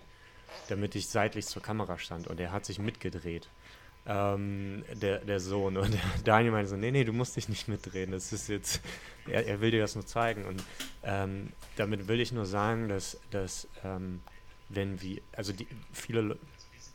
[0.69, 2.27] damit ich seitlich zur Kamera stand.
[2.27, 3.51] Und er hat sich mitgedreht,
[4.07, 5.77] ähm, der, der Sohn.
[5.77, 8.11] Und der Daniel meinte so, nee, nee, du musst dich nicht mitdrehen.
[8.13, 8.81] Das ist jetzt,
[9.27, 10.45] er, er will dir das nur zeigen.
[10.45, 10.63] Und
[11.03, 14.21] ähm, damit will ich nur sagen, dass, dass ähm,
[14.69, 16.39] wenn wir, also die viele, Le-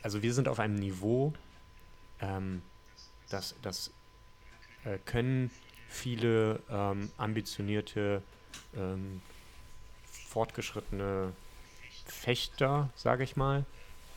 [0.02, 1.32] also wir sind auf einem Niveau,
[2.20, 2.62] ähm,
[3.28, 3.90] das, das
[4.84, 5.50] äh, können
[5.88, 8.22] viele ähm, ambitionierte,
[8.76, 9.20] ähm,
[10.28, 11.32] fortgeschrittene
[12.06, 13.64] Fechter, sage ich mal,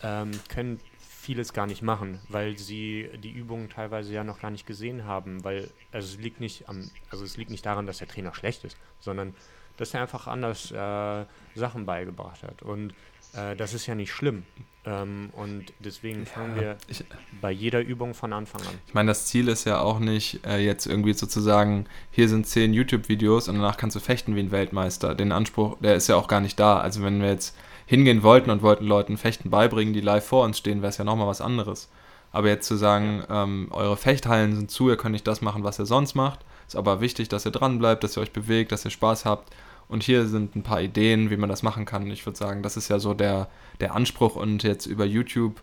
[0.01, 0.79] ähm, können
[1.23, 5.43] vieles gar nicht machen, weil sie die Übungen teilweise ja noch gar nicht gesehen haben,
[5.43, 8.65] weil also es liegt nicht am, also es liegt nicht daran, dass der Trainer schlecht
[8.65, 9.33] ist, sondern
[9.77, 12.61] dass er einfach anders äh, Sachen beigebracht hat.
[12.61, 12.93] Und
[13.35, 14.43] äh, das ist ja nicht schlimm.
[14.85, 17.05] Ähm, und deswegen fangen wir ich,
[17.39, 18.75] bei jeder Übung von Anfang an.
[18.85, 22.73] Ich meine, das Ziel ist ja auch nicht äh, jetzt irgendwie sozusagen, hier sind zehn
[22.73, 25.15] YouTube-Videos und danach kannst du fechten wie ein Weltmeister.
[25.15, 26.81] Den Anspruch, der ist ja auch gar nicht da.
[26.81, 30.57] Also wenn wir jetzt hingehen wollten und wollten Leuten Fechten beibringen, die live vor uns
[30.57, 31.89] stehen, wäre es ja nochmal was anderes.
[32.31, 35.79] Aber jetzt zu sagen, ähm, eure Fechthallen sind zu, ihr könnt nicht das machen, was
[35.79, 38.85] ihr sonst macht, ist aber wichtig, dass ihr dran bleibt, dass ihr euch bewegt, dass
[38.85, 39.53] ihr Spaß habt
[39.87, 42.09] und hier sind ein paar Ideen, wie man das machen kann.
[42.09, 43.47] Ich würde sagen, das ist ja so der,
[43.79, 45.61] der Anspruch und jetzt über YouTube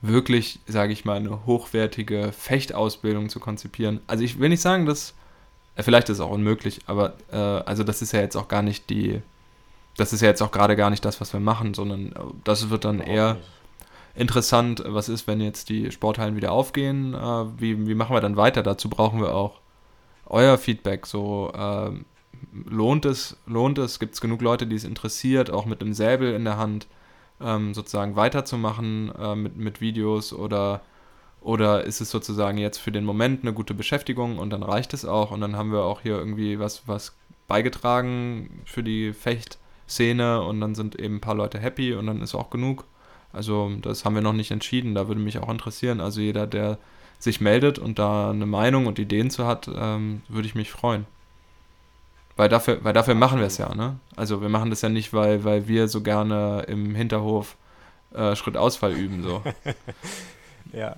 [0.00, 4.00] wirklich, sage ich mal, eine hochwertige Fechtausbildung zu konzipieren.
[4.06, 5.14] Also ich will nicht sagen, dass,
[5.76, 8.62] äh, vielleicht ist es auch unmöglich, aber äh, also das ist ja jetzt auch gar
[8.62, 9.22] nicht die,
[9.96, 12.70] das ist ja jetzt auch gerade gar nicht das, was wir machen, sondern äh, das
[12.70, 13.38] wird dann eher
[14.14, 18.36] interessant, was ist, wenn jetzt die Sporthallen wieder aufgehen, äh, wie, wie machen wir dann
[18.36, 18.62] weiter?
[18.62, 19.60] Dazu brauchen wir auch
[20.26, 21.90] euer Feedback, so äh,
[22.68, 26.34] lohnt es, lohnt es, gibt es genug Leute, die es interessiert, auch mit einem Säbel
[26.34, 26.86] in der Hand
[27.40, 30.32] ähm, sozusagen weiterzumachen äh, mit, mit Videos?
[30.32, 30.82] Oder,
[31.40, 35.04] oder ist es sozusagen jetzt für den Moment eine gute Beschäftigung und dann reicht es
[35.04, 35.30] auch?
[35.30, 37.16] Und dann haben wir auch hier irgendwie was, was
[37.48, 39.12] beigetragen für die
[39.84, 42.84] Fechtszene und dann sind eben ein paar Leute happy und dann ist auch genug.
[43.32, 46.00] Also das haben wir noch nicht entschieden, da würde mich auch interessieren.
[46.00, 46.78] Also jeder, der
[47.18, 51.06] sich meldet und da eine Meinung und Ideen zu hat, ähm, würde ich mich freuen.
[52.36, 53.96] Weil dafür, weil dafür machen wir es ja, ne?
[54.16, 57.56] Also wir machen das ja nicht, weil, weil wir so gerne im Hinterhof
[58.12, 59.42] äh, Schrittausfall üben, so.
[60.72, 60.96] ja,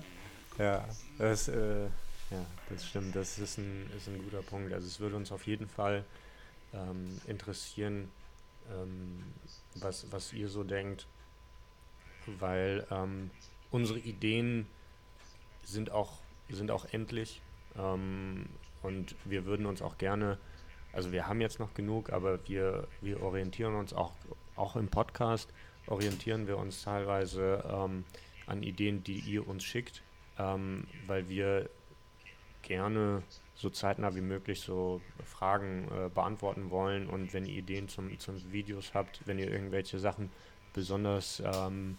[0.57, 0.85] ja,
[1.19, 1.83] das, äh,
[2.31, 3.15] ja, das stimmt.
[3.15, 4.73] Das ist ein, ist ein guter Punkt.
[4.73, 6.03] Also es würde uns auf jeden Fall
[6.73, 8.09] ähm, interessieren,
[8.71, 9.23] ähm,
[9.75, 11.07] was, was ihr so denkt,
[12.39, 13.29] weil ähm,
[13.71, 14.67] unsere Ideen
[15.63, 17.41] sind auch, sind auch endlich.
[17.77, 18.47] Ähm,
[18.81, 20.37] und wir würden uns auch gerne
[20.97, 24.13] also wir haben jetzt noch genug, aber wir, wir orientieren uns auch,
[24.55, 25.53] auch im Podcast,
[25.85, 28.03] orientieren wir uns teilweise ähm,
[28.47, 30.01] an Ideen, die ihr uns schickt,
[30.39, 31.69] ähm, weil wir
[32.63, 33.21] gerne
[33.57, 38.51] so zeitnah wie möglich so Fragen äh, beantworten wollen und wenn ihr Ideen zum, zum
[38.51, 40.31] Videos habt, wenn ihr irgendwelche Sachen
[40.73, 41.97] besonders ähm,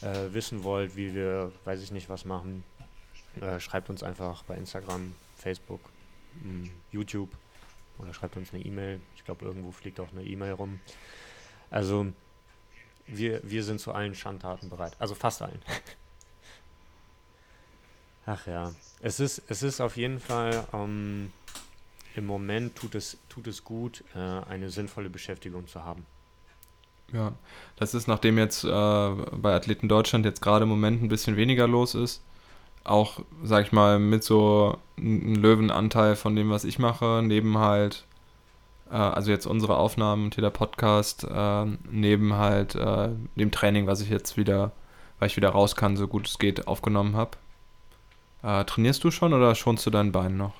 [0.00, 2.62] äh, wissen wollt, wie wir, weiß ich nicht, was machen,
[3.40, 5.80] äh, schreibt uns einfach bei Instagram, Facebook,
[6.40, 7.30] mh, mm, YouTube
[7.98, 9.00] oder schreibt uns eine E-Mail.
[9.16, 10.80] Ich glaube, irgendwo fliegt auch eine E-Mail rum.
[11.68, 12.06] Also
[13.06, 14.94] wir, wir sind zu allen Schandtaten bereit.
[15.00, 15.60] Also fast allen.
[18.26, 18.72] Ach ja.
[19.00, 21.32] Es ist, es ist auf jeden Fall, ähm,
[22.16, 26.04] im Moment tut es, tut es gut, äh, eine sinnvolle Beschäftigung zu haben.
[27.12, 27.32] Ja,
[27.76, 31.68] das ist, nachdem jetzt äh, bei Athleten Deutschland jetzt gerade im Moment ein bisschen weniger
[31.68, 32.20] los ist,
[32.82, 38.06] auch, sag ich mal, mit so einem Löwenanteil von dem, was ich mache, neben halt,
[38.90, 43.86] äh, also jetzt unsere Aufnahmen und hier der Podcast, äh, neben halt äh, dem Training,
[43.86, 44.72] was ich jetzt wieder,
[45.20, 47.38] weil ich wieder raus kann, so gut es geht, aufgenommen habe.
[48.42, 50.54] Äh, trainierst du schon oder schonst du dein Bein noch?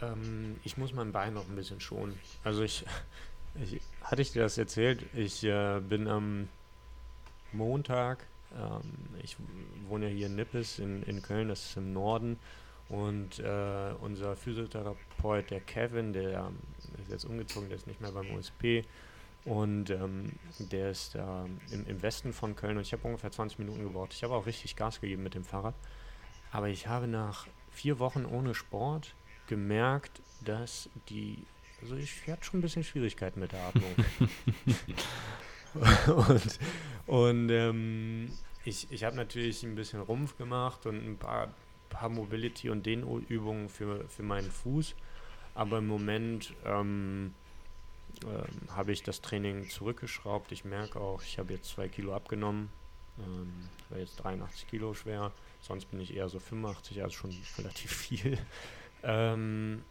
[0.00, 2.18] Ähm, ich muss mein Bein noch ein bisschen schonen.
[2.44, 2.84] Also ich,
[3.54, 5.04] ich hatte ich dir das erzählt?
[5.14, 6.48] Ich äh, bin am
[7.52, 8.24] Montag
[8.58, 8.92] ähm,
[9.22, 9.36] ich
[9.88, 12.38] wohne ja hier in Nippes in, in Köln, das ist im Norden.
[12.88, 16.50] Und äh, unser Physiotherapeut, der Kevin, der
[17.00, 18.84] ist jetzt umgezogen, der ist nicht mehr beim OSP.
[19.44, 21.20] Und ähm, der ist äh,
[21.70, 24.12] im, im Westen von Köln und ich habe ungefähr 20 Minuten gebraucht.
[24.12, 25.74] Ich habe auch richtig Gas gegeben mit dem Fahrrad.
[26.52, 29.14] Aber ich habe nach vier Wochen ohne Sport
[29.48, 31.38] gemerkt, dass die,
[31.80, 33.94] also ich hatte schon ein bisschen Schwierigkeiten mit der Atmung.
[36.28, 36.58] und
[37.06, 38.30] und ähm,
[38.64, 41.52] ich, ich habe natürlich ein bisschen Rumpf gemacht und ein paar,
[41.88, 44.94] paar Mobility- und Dehnübungen für, für meinen Fuß.
[45.54, 47.34] Aber im Moment ähm,
[48.24, 50.52] ähm, habe ich das Training zurückgeschraubt.
[50.52, 52.70] Ich merke auch, ich habe jetzt zwei Kilo abgenommen.
[53.18, 55.32] Ähm, war jetzt 83 Kilo schwer.
[55.62, 58.38] Sonst bin ich eher so 85, also schon relativ viel.
[59.02, 59.82] Ähm,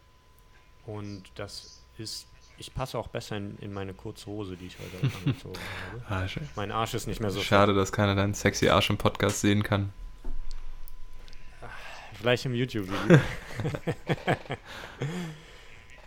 [0.86, 2.28] und das ist
[2.62, 5.60] ich passe auch besser in, in meine kurze Hose, die ich heute angezogen
[6.08, 6.26] habe.
[6.26, 9.42] Ah, mein Arsch ist nicht mehr so Schade, dass keiner deinen sexy Arsch im Podcast
[9.42, 9.92] sehen kann.
[12.14, 13.20] Vielleicht im YouTube-Video.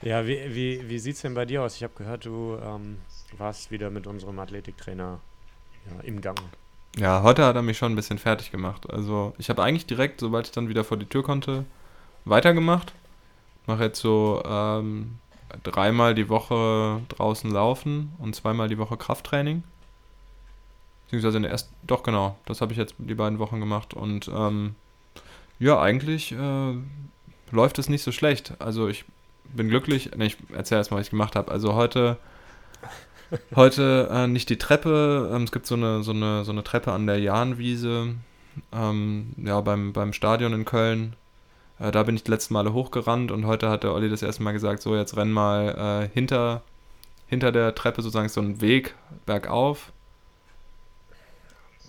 [0.02, 1.74] ja, wie, wie, wie sieht es denn bei dir aus?
[1.74, 2.98] Ich habe gehört, du ähm,
[3.36, 5.20] warst wieder mit unserem Athletiktrainer
[5.90, 6.38] ja, im Gang.
[6.96, 8.88] Ja, heute hat er mich schon ein bisschen fertig gemacht.
[8.90, 11.64] Also ich habe eigentlich direkt, sobald ich dann wieder vor die Tür konnte,
[12.24, 12.92] weitergemacht.
[13.66, 15.18] Mache jetzt so ähm,
[15.64, 19.64] dreimal die Woche draußen laufen und zweimal die Woche Krafttraining.
[21.04, 24.28] Beziehungsweise in der ersten, doch genau, das habe ich jetzt die beiden Wochen gemacht und
[24.28, 24.74] ähm,
[25.58, 26.74] ja, eigentlich äh,
[27.50, 28.54] läuft es nicht so schlecht.
[28.58, 29.04] Also ich
[29.44, 30.10] bin glücklich.
[30.16, 31.50] Nee, ich erzähle erstmal, was ich gemacht habe.
[31.50, 32.18] Also heute,
[33.54, 35.30] heute äh, nicht die Treppe.
[35.32, 38.14] Ähm, es gibt so eine, so, eine, so eine Treppe an der Jahnwiese,
[38.72, 41.16] ähm, ja, beim, beim Stadion in Köln.
[41.78, 44.42] Äh, da bin ich die letzten Male hochgerannt und heute hat der Olli das erste
[44.42, 46.62] Mal gesagt, so jetzt renn mal äh, hinter,
[47.26, 48.94] hinter der Treppe sozusagen so einen Weg
[49.26, 49.92] bergauf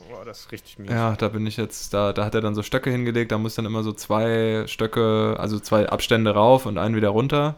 [0.10, 0.92] Boah, das ist richtig mies.
[0.92, 3.56] Ja, da bin ich jetzt, da, da hat er dann so Stöcke hingelegt, da muss
[3.56, 7.56] dann immer so zwei Stöcke, also zwei Abstände rauf und einen wieder runter.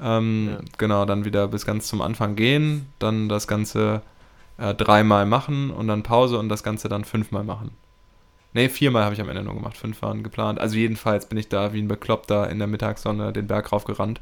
[0.00, 0.58] Ähm, ja.
[0.78, 4.02] Genau, dann wieder bis ganz zum Anfang gehen, dann das Ganze
[4.58, 7.70] äh, dreimal machen und dann Pause und das Ganze dann fünfmal machen.
[8.52, 10.58] Ne, viermal habe ich am Ende nur gemacht, fünf waren geplant.
[10.58, 14.20] Also jedenfalls bin ich da wie ein Bekloppter in der Mittagssonne den Berg raufgerannt.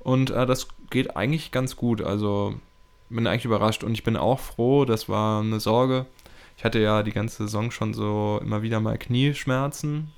[0.00, 2.02] Und äh, das geht eigentlich ganz gut.
[2.02, 2.54] Also
[3.08, 6.06] bin eigentlich überrascht und ich bin auch froh, das war eine Sorge,
[6.56, 10.12] ich hatte ja die ganze Saison schon so immer wieder mal Knieschmerzen.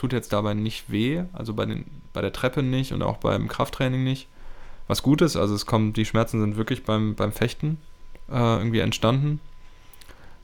[0.00, 1.84] Tut jetzt dabei nicht weh, also bei, den,
[2.14, 4.28] bei der Treppe nicht und auch beim Krafttraining nicht.
[4.88, 7.76] Was gut ist, also es kommt, die Schmerzen sind wirklich beim, beim Fechten
[8.30, 9.40] äh, irgendwie entstanden.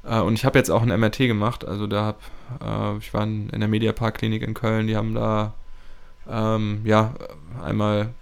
[0.05, 2.19] Äh, und ich habe jetzt auch ein MRT gemacht, also da habe,
[2.61, 5.55] äh, ich war in, in der Mediapark Klinik in Köln, die haben da
[6.29, 7.14] ähm, ja
[7.64, 8.12] einmal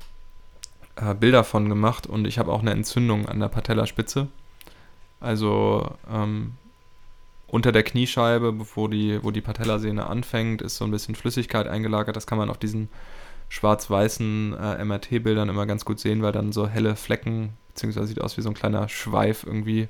[0.94, 4.28] äh, Bilder von gemacht und ich habe auch eine Entzündung an der Patellaspitze.
[5.18, 6.52] Also ähm,
[7.54, 12.16] unter der Kniescheibe, bevor die, wo die Patellasehne anfängt, ist so ein bisschen Flüssigkeit eingelagert.
[12.16, 12.88] Das kann man auf diesen
[13.48, 18.36] schwarz-weißen äh, MRT-Bildern immer ganz gut sehen, weil dann so helle Flecken, beziehungsweise sieht aus
[18.36, 19.82] wie so ein kleiner Schweif irgendwie.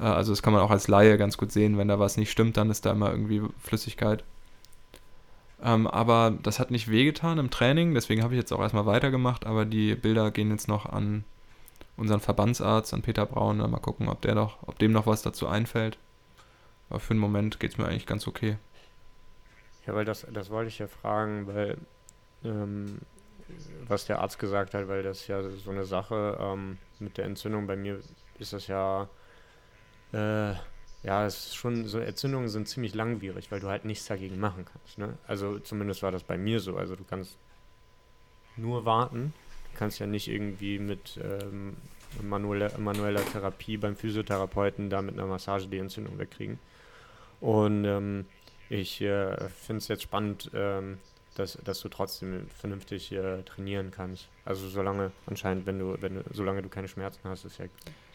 [0.00, 1.78] Äh, also das kann man auch als Laie ganz gut sehen.
[1.78, 4.24] Wenn da was nicht stimmt, dann ist da immer irgendwie Flüssigkeit.
[5.62, 9.46] Ähm, aber das hat nicht wehgetan im Training, deswegen habe ich jetzt auch erstmal weitergemacht,
[9.46, 11.22] aber die Bilder gehen jetzt noch an
[11.96, 15.46] unseren Verbandsarzt, an Peter Braun, mal gucken, ob der noch, ob dem noch was dazu
[15.46, 15.98] einfällt.
[16.88, 18.58] Aber für den Moment geht es mir eigentlich ganz okay.
[19.86, 21.78] Ja, weil das, das wollte ich ja fragen, weil
[22.44, 23.00] ähm,
[23.86, 27.66] was der Arzt gesagt hat, weil das ja so eine Sache ähm, mit der Entzündung
[27.66, 28.00] bei mir
[28.38, 29.08] ist das ja,
[30.12, 30.52] äh,
[31.02, 34.64] ja, es ist schon so Entzündungen sind ziemlich langwierig, weil du halt nichts dagegen machen
[34.64, 34.98] kannst.
[34.98, 35.16] Ne?
[35.26, 36.76] Also zumindest war das bei mir so.
[36.76, 37.38] Also du kannst
[38.56, 39.32] nur warten,
[39.72, 41.76] du kannst ja nicht irgendwie mit ähm,
[42.22, 46.58] manueller, manueller Therapie beim Physiotherapeuten da mit einer Massage die Entzündung wegkriegen.
[47.40, 48.26] Und ähm,
[48.68, 50.98] ich äh, finde es jetzt spannend, ähm,
[51.36, 54.28] dass, dass du trotzdem vernünftig äh, trainieren kannst.
[54.44, 57.66] Also solange anscheinend, wenn du, wenn du, solange du keine Schmerzen hast, ist ja,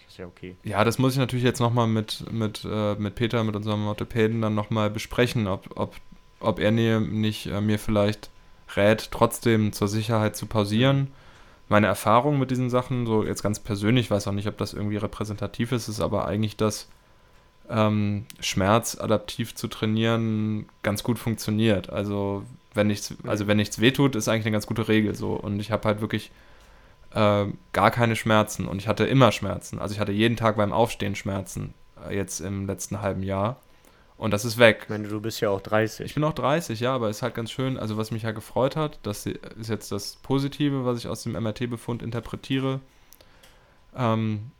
[0.08, 0.56] ist ja okay.
[0.64, 4.42] Ja, das muss ich natürlich jetzt nochmal mit, mit, äh, mit Peter, mit unserem Orthopäden
[4.42, 5.96] dann nochmal besprechen, ob, ob,
[6.40, 8.30] ob er nicht äh, mir vielleicht
[8.76, 11.12] rät, trotzdem zur Sicherheit zu pausieren.
[11.70, 14.98] Meine Erfahrung mit diesen Sachen, so jetzt ganz persönlich, weiß auch nicht, ob das irgendwie
[14.98, 16.90] repräsentativ ist, ist aber eigentlich, dass
[17.72, 21.90] ähm, Schmerz adaptiv zu trainieren ganz gut funktioniert.
[21.90, 25.34] Also wenn nichts, also wenn nichts wehtut, ist eigentlich eine ganz gute Regel so.
[25.34, 26.32] Und ich habe halt wirklich
[27.14, 29.80] äh, gar keine Schmerzen und ich hatte immer Schmerzen.
[29.80, 31.74] Also ich hatte jeden Tag beim Aufstehen Schmerzen,
[32.08, 33.58] äh, jetzt im letzten halben Jahr.
[34.18, 34.82] Und das ist weg.
[34.84, 36.06] Ich meine, du bist ja auch 30.
[36.06, 37.80] Ich bin auch 30, ja, aber es ist halt ganz schön.
[37.80, 41.32] Also, was mich ja gefreut hat, das ist jetzt das Positive, was ich aus dem
[41.32, 42.82] MRT-Befund interpretiere.
[43.98, 44.52] Ähm,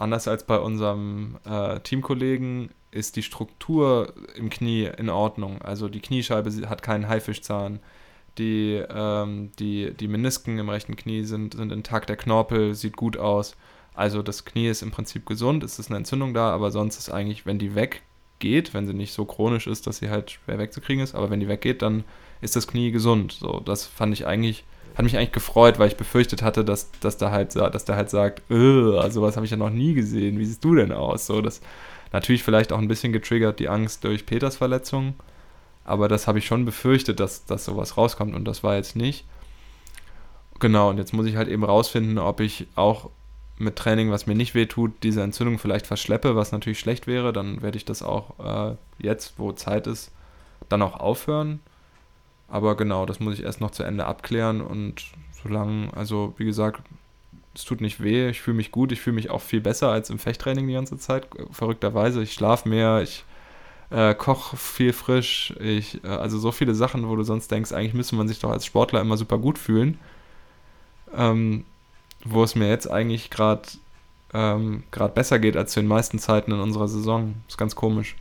[0.00, 5.62] anders als bei unserem äh, Teamkollegen ist die Struktur im Knie in Ordnung.
[5.62, 7.80] Also die Kniescheibe hat keinen Haifischzahn.
[8.38, 13.16] Die, ähm, die, die Menisken im rechten Knie sind, sind intakt, der Knorpel sieht gut
[13.16, 13.56] aus.
[13.94, 17.10] Also das Knie ist im Prinzip gesund, es ist eine Entzündung da, aber sonst ist
[17.10, 21.02] eigentlich, wenn die weggeht, wenn sie nicht so chronisch ist, dass sie halt schwer wegzukriegen
[21.02, 22.04] ist, aber wenn die weggeht, dann
[22.40, 23.32] ist das Knie gesund.
[23.32, 27.16] So, das fand ich eigentlich hat mich eigentlich gefreut, weil ich befürchtet hatte, dass, dass
[27.16, 30.64] der halt, dass der halt sagt, sowas habe ich ja noch nie gesehen, wie siehst
[30.64, 31.26] du denn aus?
[31.26, 31.60] So, das
[32.12, 35.14] natürlich vielleicht auch ein bisschen getriggert, die Angst durch Peters Verletzung,
[35.84, 39.24] aber das habe ich schon befürchtet, dass, dass sowas rauskommt und das war jetzt nicht.
[40.58, 43.10] Genau, und jetzt muss ich halt eben rausfinden, ob ich auch
[43.56, 47.62] mit Training, was mir nicht wehtut, diese Entzündung vielleicht verschleppe, was natürlich schlecht wäre, dann
[47.62, 48.38] werde ich das auch
[48.72, 50.12] äh, jetzt, wo Zeit ist,
[50.68, 51.60] dann auch aufhören.
[52.50, 55.04] Aber genau, das muss ich erst noch zu Ende abklären und
[55.42, 56.82] solange, also wie gesagt,
[57.54, 60.10] es tut nicht weh, ich fühle mich gut, ich fühle mich auch viel besser als
[60.10, 62.22] im Fechttraining die ganze Zeit, verrückterweise.
[62.22, 63.24] Ich schlafe mehr, ich
[63.90, 67.94] äh, koche viel frisch, ich, äh, also so viele Sachen, wo du sonst denkst, eigentlich
[67.94, 69.98] müsste man sich doch als Sportler immer super gut fühlen.
[71.14, 71.64] Ähm,
[72.24, 73.62] wo es mir jetzt eigentlich gerade
[74.32, 74.84] ähm,
[75.14, 77.34] besser geht als zu den meisten Zeiten in unserer Saison.
[77.48, 78.16] Ist ganz komisch.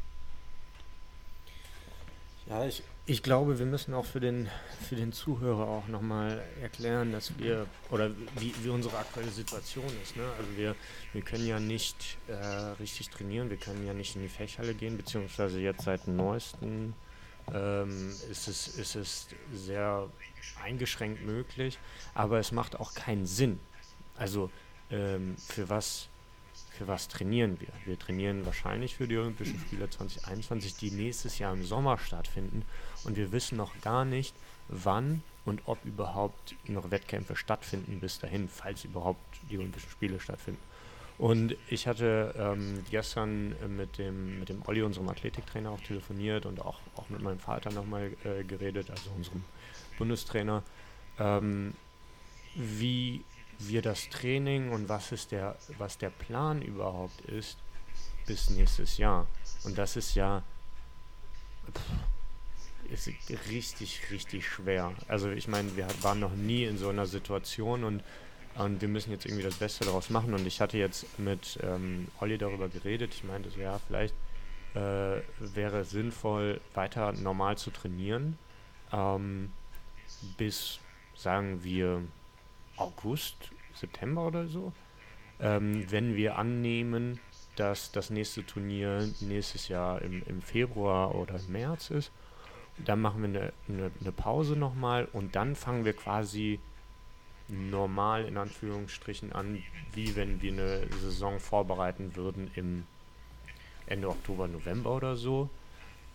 [2.48, 4.48] Ja, ich, ich glaube, wir müssen auch für den,
[4.88, 10.16] für den Zuhörer auch nochmal erklären, dass wir, oder wie, wie unsere aktuelle Situation ist.
[10.16, 10.22] Ne?
[10.38, 10.76] Also wir,
[11.14, 12.34] wir können ja nicht äh,
[12.80, 16.94] richtig trainieren, wir können ja nicht in die Fächhalle gehen, beziehungsweise jetzt seit dem neuesten
[17.52, 20.08] ähm, ist, es, ist es sehr
[20.64, 21.80] eingeschränkt möglich,
[22.14, 23.60] aber es macht auch keinen Sinn.
[24.18, 24.52] Also
[24.92, 26.10] ähm, für was
[26.80, 27.68] für was trainieren wir?
[27.84, 32.64] Wir trainieren wahrscheinlich für die Olympischen Spiele 2021, die nächstes Jahr im Sommer stattfinden.
[33.04, 34.36] Und wir wissen noch gar nicht,
[34.68, 39.20] wann und ob überhaupt noch Wettkämpfe stattfinden bis dahin, falls überhaupt
[39.50, 40.62] die Olympischen Spiele stattfinden.
[41.18, 46.62] Und ich hatte ähm, gestern mit dem, mit dem Olli, unserem Athletiktrainer, auch telefoniert und
[46.62, 49.44] auch, auch mit meinem Vater nochmal äh, geredet, also unserem
[49.98, 50.64] Bundestrainer,
[51.20, 51.74] ähm,
[52.56, 53.26] wie
[53.60, 57.58] wir das Training und was ist der, was der Plan überhaupt ist
[58.26, 59.28] bis nächstes Jahr.
[59.66, 60.42] Und das ist ja
[61.70, 61.82] pff,
[62.92, 63.10] ist
[63.50, 64.94] richtig, richtig schwer.
[65.08, 68.04] Also ich meine, wir waren noch nie in so einer Situation und
[68.56, 70.34] und wir müssen jetzt irgendwie das Beste daraus machen.
[70.34, 73.14] Und ich hatte jetzt mit ähm, Olli darüber geredet.
[73.14, 74.14] Ich meinte so, ja, vielleicht
[74.74, 78.38] äh, wäre es sinnvoll, weiter normal zu trainieren.
[78.92, 79.52] Ähm,
[80.38, 80.80] bis,
[81.16, 82.02] sagen wir,
[82.76, 83.38] August,
[83.74, 84.74] September oder so.
[85.40, 87.20] Ähm, wenn wir annehmen,
[87.56, 92.12] dass das nächste Turnier nächstes Jahr im, im Februar oder im März ist.
[92.86, 96.60] Dann machen wir eine, eine, eine Pause nochmal und dann fangen wir quasi
[97.48, 99.64] normal in Anführungsstrichen an,
[99.94, 102.86] wie wenn wir eine Saison vorbereiten würden im
[103.88, 105.50] Ende Oktober, November oder so.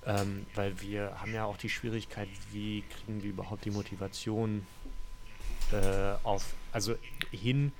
[0.06, 4.66] Ähm, weil wir haben ja auch die Schwierigkeit, wie kriegen wir überhaupt die Motivation
[5.72, 6.94] äh, auf, also
[7.30, 7.72] hin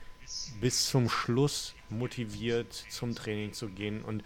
[0.61, 4.03] bis zum Schluss motiviert zum Training zu gehen.
[4.03, 4.25] Und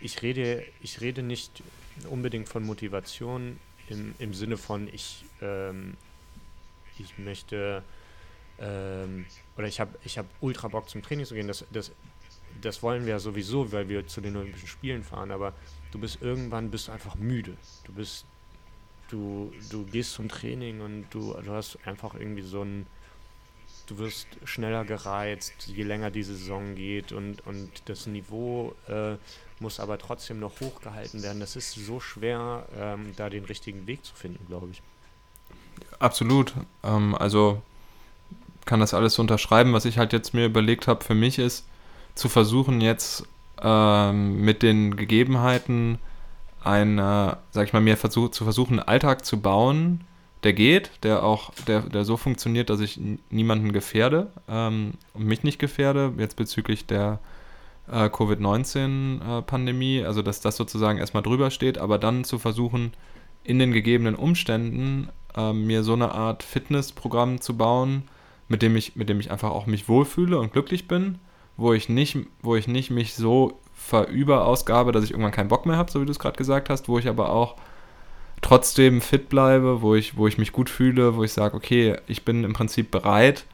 [0.00, 1.62] ich rede, ich rede nicht
[2.10, 5.96] unbedingt von Motivation im, im Sinne von ich, ähm,
[6.98, 7.82] ich möchte
[8.60, 9.26] ähm,
[9.56, 11.48] oder ich habe ich hab ultra Bock zum Training zu gehen.
[11.48, 11.92] Das, das,
[12.60, 15.54] das wollen wir ja sowieso, weil wir zu den Olympischen Spielen fahren, aber
[15.92, 17.56] du bist irgendwann bist einfach müde.
[17.84, 18.24] Du bist,
[19.10, 22.86] du, du gehst zum Training und du, du hast einfach irgendwie so ein,
[23.86, 29.16] du wirst schneller gereizt, je länger die Saison geht und, und das Niveau äh,
[29.60, 31.40] muss aber trotzdem noch hochgehalten werden.
[31.40, 34.82] Das ist so schwer, ähm, da den richtigen Weg zu finden, glaube ich.
[35.98, 36.54] Absolut.
[36.82, 37.62] Ähm, also
[38.64, 39.72] kann das alles so unterschreiben.
[39.72, 41.66] Was ich halt jetzt mir überlegt habe für mich ist,
[42.14, 43.26] zu versuchen jetzt
[43.62, 45.98] ähm, mit den Gegebenheiten
[46.62, 50.04] ein, äh, sag ich mal, mir versuch, zu versuchen, einen Alltag zu bauen,
[50.42, 53.00] der geht, der auch, der, der so funktioniert, dass ich
[53.30, 57.18] niemanden gefährde ähm, und mich nicht gefährde, jetzt bezüglich der
[57.90, 62.92] äh, Covid-19-Pandemie, äh, also dass das sozusagen erstmal drüber steht, aber dann zu versuchen,
[63.44, 68.04] in den gegebenen Umständen äh, mir so eine Art Fitnessprogramm zu bauen,
[68.48, 71.18] mit dem ich, mit dem ich einfach auch mich wohlfühle und glücklich bin,
[71.56, 75.76] wo ich nicht, wo ich nicht mich so verüberausgabe, dass ich irgendwann keinen Bock mehr
[75.76, 77.56] habe, so wie du es gerade gesagt hast, wo ich aber auch
[78.40, 82.24] trotzdem fit bleibe, wo ich, wo ich mich gut fühle, wo ich sage, okay, ich
[82.24, 83.44] bin im Prinzip bereit,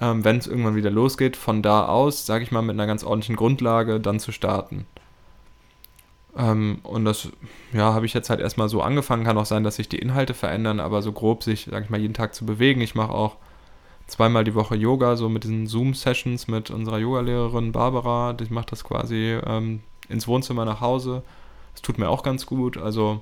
[0.00, 3.04] ähm, wenn es irgendwann wieder losgeht, von da aus, sage ich mal, mit einer ganz
[3.04, 4.86] ordentlichen Grundlage dann zu starten.
[6.36, 7.28] Ähm, und das,
[7.72, 9.24] ja, habe ich jetzt halt erstmal so angefangen.
[9.24, 12.00] Kann auch sein, dass sich die Inhalte verändern, aber so grob sich, sage ich mal,
[12.00, 12.80] jeden Tag zu bewegen.
[12.80, 13.36] Ich mache auch
[14.06, 18.32] zweimal die Woche Yoga, so mit diesen Zoom-Sessions mit unserer Yogalehrerin Barbara.
[18.32, 21.22] Die macht das quasi ähm, ins Wohnzimmer nach Hause.
[21.72, 22.76] Das tut mir auch ganz gut.
[22.76, 23.20] Also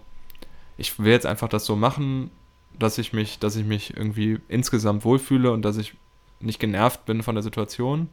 [0.77, 2.31] ich will jetzt einfach das so machen,
[2.79, 5.95] dass ich mich, dass ich mich irgendwie insgesamt wohlfühle und dass ich
[6.43, 8.09] nicht genervt bin von der Situation.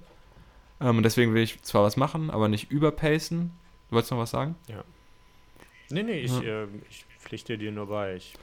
[0.81, 3.51] Ähm, und deswegen will ich zwar was machen, aber nicht überpacen.
[3.89, 4.55] Du wolltest noch was sagen?
[4.67, 4.83] Ja.
[5.89, 6.63] Nee, nee, ich, ja.
[6.63, 8.15] äh, ich pflichte dir nur bei.
[8.15, 8.33] Ich,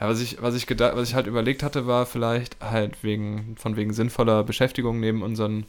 [0.00, 3.56] ja, was ich, was ich gedacht, was ich halt überlegt hatte, war vielleicht halt wegen,
[3.58, 5.64] von wegen sinnvoller Beschäftigung neben unseren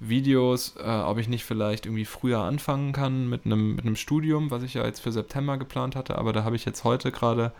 [0.00, 4.50] Videos, äh, ob ich nicht vielleicht irgendwie früher anfangen kann mit einem, mit einem Studium,
[4.50, 7.52] was ich ja jetzt für September geplant hatte, aber da habe ich jetzt heute gerade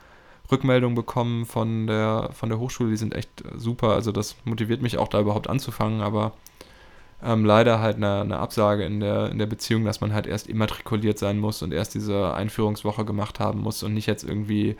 [0.51, 4.99] Rückmeldungen bekommen von der, von der Hochschule, die sind echt super, also das motiviert mich
[4.99, 6.32] auch da überhaupt anzufangen, aber
[7.22, 10.49] ähm, leider halt eine, eine, Absage in der, in der Beziehung, dass man halt erst
[10.49, 14.76] immatrikuliert sein muss und erst diese Einführungswoche gemacht haben muss und nicht jetzt irgendwie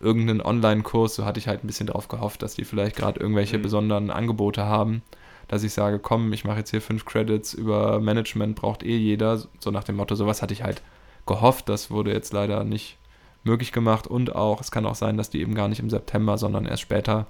[0.00, 3.58] irgendeinen Online-Kurs, so hatte ich halt ein bisschen darauf gehofft, dass die vielleicht gerade irgendwelche
[3.58, 3.62] mhm.
[3.62, 5.02] besonderen Angebote haben,
[5.48, 9.42] dass ich sage, komm, ich mache jetzt hier fünf Credits über Management, braucht eh jeder,
[9.60, 10.82] so nach dem Motto, sowas hatte ich halt
[11.26, 12.98] gehofft, das wurde jetzt leider nicht
[13.44, 16.38] möglich gemacht und auch, es kann auch sein, dass die eben gar nicht im September,
[16.38, 17.26] sondern erst später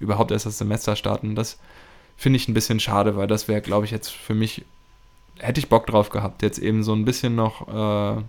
[0.00, 1.34] überhaupt erst das Semester starten.
[1.34, 1.58] Das
[2.16, 4.64] finde ich ein bisschen schade, weil das wäre, glaube ich, jetzt für mich,
[5.38, 8.22] hätte ich Bock drauf gehabt, jetzt eben so ein bisschen noch äh,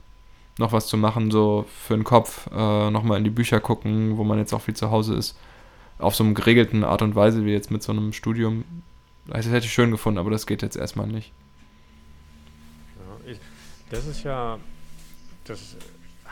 [0.60, 4.24] noch was zu machen, so für den Kopf, äh, nochmal in die Bücher gucken, wo
[4.24, 5.38] man jetzt auch viel zu Hause ist,
[5.98, 8.64] auf so einem geregelten Art und Weise wie jetzt mit so einem Studium.
[9.26, 11.32] Das hätte ich schön gefunden, aber das geht jetzt erstmal nicht.
[12.98, 13.40] Ja, ich,
[13.90, 14.60] das ist ja,
[15.46, 15.76] das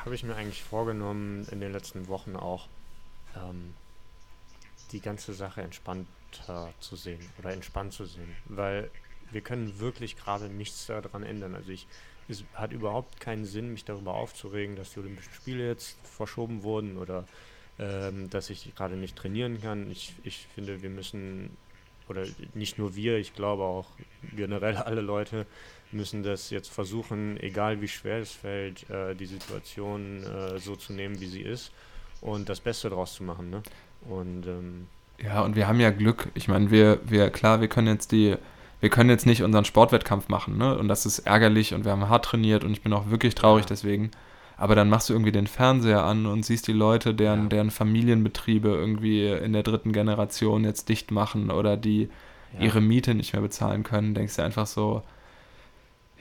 [0.04, 2.68] habe ich mir eigentlich vorgenommen in den letzten Wochen auch,
[3.36, 3.74] ähm,
[4.92, 8.90] die ganze Sache entspannter zu sehen oder entspannt zu sehen, weil
[9.32, 11.56] wir können wirklich gerade nichts daran ändern.
[11.56, 11.88] Also ich,
[12.28, 16.98] es hat überhaupt keinen Sinn, mich darüber aufzuregen, dass die Olympischen Spiele jetzt verschoben wurden
[16.98, 17.26] oder
[17.80, 19.90] ähm, dass ich gerade nicht trainieren kann.
[19.90, 21.56] Ich, ich finde, wir müssen,
[22.12, 23.88] oder nicht nur wir, ich glaube auch
[24.36, 25.48] generell alle Leute
[25.92, 30.94] müssen das jetzt versuchen, egal wie schwer es fällt, äh, die Situation äh, so zu
[30.94, 31.72] nehmen, wie sie ist
[32.22, 33.50] und das Beste daraus zu machen.
[33.50, 33.64] Ne?
[34.10, 34.88] Und ähm,
[35.24, 36.30] ja, und wir haben ja Glück.
[36.34, 38.38] Ich meine, wir, wir, klar, wir können jetzt die,
[38.80, 40.78] wir können jetzt nicht unseren Sportwettkampf machen, ne?
[40.78, 43.66] Und das ist ärgerlich und wir haben hart trainiert und ich bin auch wirklich traurig
[43.66, 43.70] ja.
[43.70, 44.12] deswegen.
[44.62, 48.68] Aber dann machst du irgendwie den Fernseher an und siehst die Leute, deren, deren Familienbetriebe
[48.70, 52.10] irgendwie in der dritten Generation jetzt dicht machen oder die
[52.60, 55.02] ihre Miete nicht mehr bezahlen können, denkst du einfach so,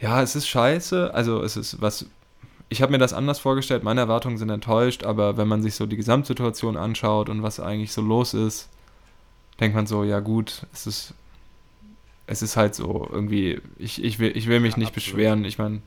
[0.00, 1.12] ja, es ist scheiße.
[1.12, 2.06] Also es ist was.
[2.70, 5.84] Ich habe mir das anders vorgestellt, meine Erwartungen sind enttäuscht, aber wenn man sich so
[5.84, 8.70] die Gesamtsituation anschaut und was eigentlich so los ist,
[9.60, 11.12] denkt man so, ja gut, es ist,
[12.26, 15.16] es ist halt so irgendwie, ich, ich, will, ich will mich ja, nicht absolut.
[15.16, 15.44] beschweren.
[15.44, 15.82] Ich meine,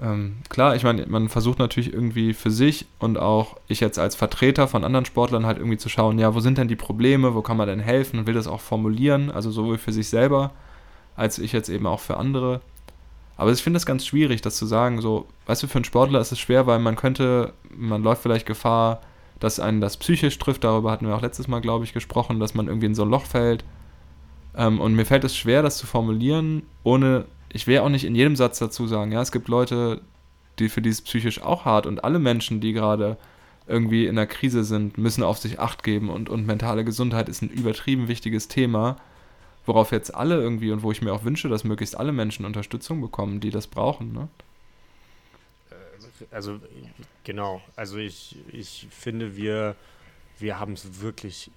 [0.00, 4.16] ähm, klar, ich meine, man versucht natürlich irgendwie für sich und auch ich jetzt als
[4.16, 7.42] Vertreter von anderen Sportlern halt irgendwie zu schauen, ja, wo sind denn die Probleme, wo
[7.42, 10.52] kann man denn helfen und will das auch formulieren, also sowohl für sich selber
[11.16, 12.60] als ich jetzt eben auch für andere.
[13.36, 15.00] Aber ich finde es ganz schwierig, das zu sagen.
[15.00, 18.46] So, weißt du, für einen Sportler ist es schwer, weil man könnte, man läuft vielleicht
[18.46, 19.00] Gefahr,
[19.40, 20.64] dass einen das psychisch trifft.
[20.64, 23.10] Darüber hatten wir auch letztes Mal, glaube ich, gesprochen, dass man irgendwie in so ein
[23.10, 23.64] Loch fällt.
[24.56, 27.24] Ähm, und mir fällt es schwer, das zu formulieren, ohne,
[27.54, 30.02] ich will auch nicht in jedem Satz dazu sagen, ja, es gibt Leute,
[30.58, 33.16] die für dieses psychisch auch hart und alle Menschen, die gerade
[33.66, 37.40] irgendwie in der Krise sind, müssen auf sich Acht geben und, und mentale Gesundheit ist
[37.40, 38.98] ein übertrieben wichtiges Thema
[39.66, 43.00] worauf jetzt alle irgendwie und wo ich mir auch wünsche, dass möglichst alle Menschen Unterstützung
[43.00, 44.12] bekommen, die das brauchen.
[44.12, 44.28] Ne?
[46.30, 46.60] Also
[47.24, 49.76] genau, also ich, ich finde, wir,
[50.38, 51.50] wir haben es wirklich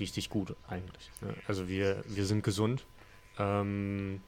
[0.00, 1.10] richtig gut eigentlich.
[1.20, 1.34] Ne?
[1.46, 2.84] Also wir, wir sind gesund
[3.38, 4.20] ähm,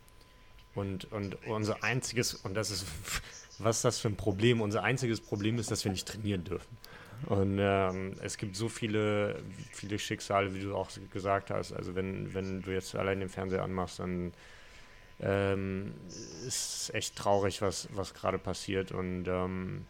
[0.77, 2.87] und, und unser einziges, und das ist,
[3.59, 4.61] was ist das für ein Problem?
[4.61, 6.77] Unser einziges Problem ist, dass wir nicht trainieren dürfen.
[7.24, 11.72] Und ähm, es gibt so viele, viele Schicksale, wie du auch gesagt hast.
[11.72, 14.33] Also wenn, wenn du jetzt allein den Fernseher anmachst, dann
[15.20, 15.95] ähm,
[16.47, 18.93] ist es echt traurig, was, was gerade passiert.
[18.93, 19.87] Und ähm,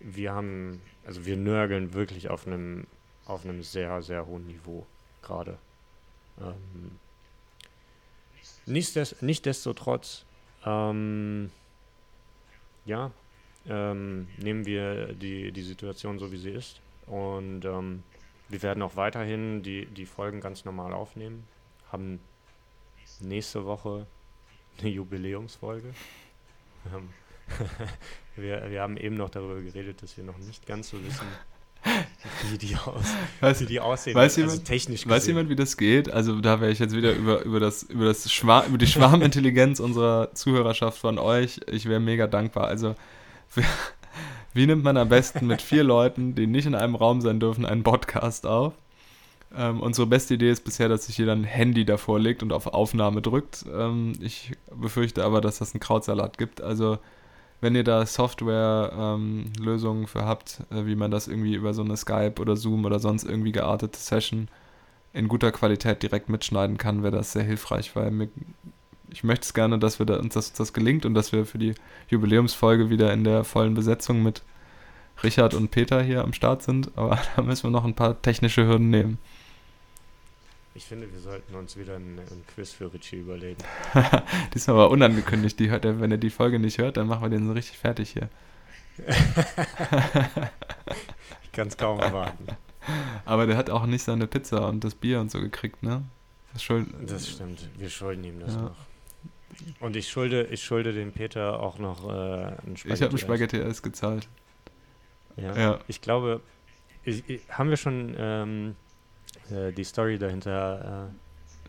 [0.00, 2.86] wir haben, also wir nörgeln wirklich auf einem,
[3.26, 4.86] auf einem sehr, sehr hohen Niveau
[5.22, 5.58] gerade.
[6.40, 6.98] Ähm,
[8.64, 10.24] nichtsdest, nichtsdestotrotz,
[10.64, 11.50] ähm,
[12.84, 13.10] ja,
[13.68, 16.80] ähm, nehmen wir die, die Situation so, wie sie ist.
[17.06, 18.02] Und ähm,
[18.48, 21.44] wir werden auch weiterhin die, die Folgen ganz normal aufnehmen.
[21.92, 22.20] Haben
[23.20, 24.06] nächste Woche
[24.78, 25.94] eine Jubiläumsfolge.
[26.94, 27.10] Ähm,
[28.36, 31.26] wir, wir haben eben noch darüber geredet, dass wir noch nicht ganz so wissen,
[32.50, 33.04] wie die, aus,
[33.40, 34.14] weiß, wie die aussehen.
[34.14, 36.10] Weiß, also jemand, technisch weiß jemand, wie das geht?
[36.10, 39.80] Also da wäre ich jetzt wieder über, über, das, über, das Schwar über die Schwarmintelligenz
[39.80, 41.60] unserer Zuhörerschaft von euch.
[41.70, 42.66] Ich wäre mega dankbar.
[42.66, 42.94] Also
[44.52, 47.66] wie nimmt man am besten mit vier Leuten, die nicht in einem Raum sein dürfen,
[47.66, 48.74] einen Podcast auf?
[49.56, 52.68] Ähm, unsere beste Idee ist bisher, dass sich jeder ein Handy davor legt und auf
[52.68, 53.64] Aufnahme drückt.
[53.72, 56.60] Ähm, ich befürchte aber, dass das einen Krautsalat gibt.
[56.60, 56.98] Also
[57.60, 61.96] wenn ihr da Software-Lösungen ähm, für habt, äh, wie man das irgendwie über so eine
[61.96, 64.48] Skype oder Zoom oder sonst irgendwie geartete Session
[65.12, 68.28] in guter Qualität direkt mitschneiden kann, wäre das sehr hilfreich, weil mir
[69.12, 71.58] ich möchte es gerne, dass wir da, uns das, das gelingt und dass wir für
[71.58, 71.74] die
[72.08, 74.42] Jubiläumsfolge wieder in der vollen Besetzung mit
[75.22, 76.96] Richard und Peter hier am Start sind.
[76.96, 79.18] Aber da müssen wir noch ein paar technische Hürden nehmen.
[80.80, 83.62] Ich finde, wir sollten uns wieder ein, ein Quiz für Richie überlegen.
[84.54, 85.60] Diesmal war unangekündigt.
[85.60, 87.76] Die hört er, wenn er die Folge nicht hört, dann machen wir den so richtig
[87.76, 88.30] fertig hier.
[91.42, 92.46] ich kann es kaum erwarten.
[93.26, 96.02] Aber der hat auch nicht seine Pizza und das Bier und so gekriegt, ne?
[96.54, 96.66] Das,
[97.06, 97.68] das stimmt.
[97.76, 98.62] Wir schulden ihm das ja.
[98.62, 98.76] noch.
[99.80, 102.94] Und ich schulde, ich schulde dem Peter auch noch äh, ein Spaghetti.
[102.94, 104.28] Ich habe ein Spaghetti S gezahlt.
[105.36, 105.54] Ja.
[105.58, 105.78] ja.
[105.88, 106.40] Ich glaube,
[107.04, 108.76] ich, ich, haben wir schon ähm,
[109.50, 111.10] äh, die Story dahinter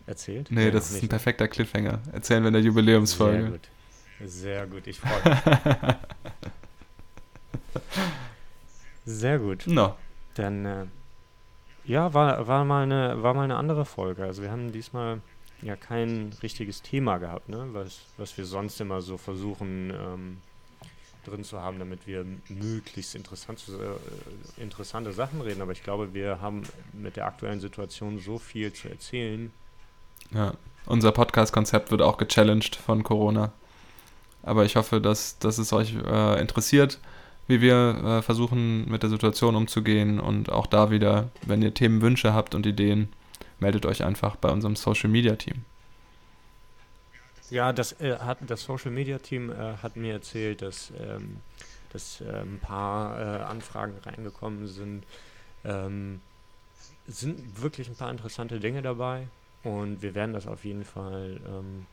[0.05, 0.47] äh, erzählt?
[0.51, 1.99] Nee, ja, das ist nicht, ein perfekter Cliffhanger.
[2.11, 3.41] Erzählen wir in der Jubiläumsfolge.
[3.41, 3.69] Sehr gut.
[4.23, 5.39] Sehr gut, ich freue mich.
[9.05, 9.65] Sehr gut.
[9.67, 9.95] No.
[10.35, 10.85] Dann, äh,
[11.85, 14.23] ja, war, war, mal eine, war mal eine andere Folge.
[14.23, 15.21] Also wir haben diesmal
[15.61, 17.67] ja kein richtiges Thema gehabt, ne?
[17.71, 20.37] was, was wir sonst immer so versuchen ähm,
[21.23, 25.61] drin zu haben, damit wir möglichst interessant, äh, interessante Sachen reden.
[25.61, 26.63] Aber ich glaube, wir haben
[26.93, 29.51] mit der aktuellen Situation so viel zu erzählen.
[30.33, 30.53] Ja,
[30.85, 33.51] unser Podcast-Konzept wird auch gechallenged von Corona.
[34.43, 36.99] Aber ich hoffe, dass, dass es euch äh, interessiert.
[37.47, 40.19] wie wir äh, versuchen, mit der Situation umzugehen.
[40.19, 43.09] Und auch da wieder, wenn ihr Themenwünsche habt und Ideen,
[43.59, 45.65] meldet euch einfach bei unserem Social Media Team.
[47.51, 51.41] Ja, das äh, hat das Social Media Team äh, hat mir erzählt, dass, ähm,
[51.91, 55.03] dass äh, ein paar äh, Anfragen reingekommen sind.
[55.65, 56.21] Ähm,
[57.07, 59.27] sind wirklich ein paar interessante Dinge dabei
[59.63, 61.87] und wir werden das auf jeden Fall ähm,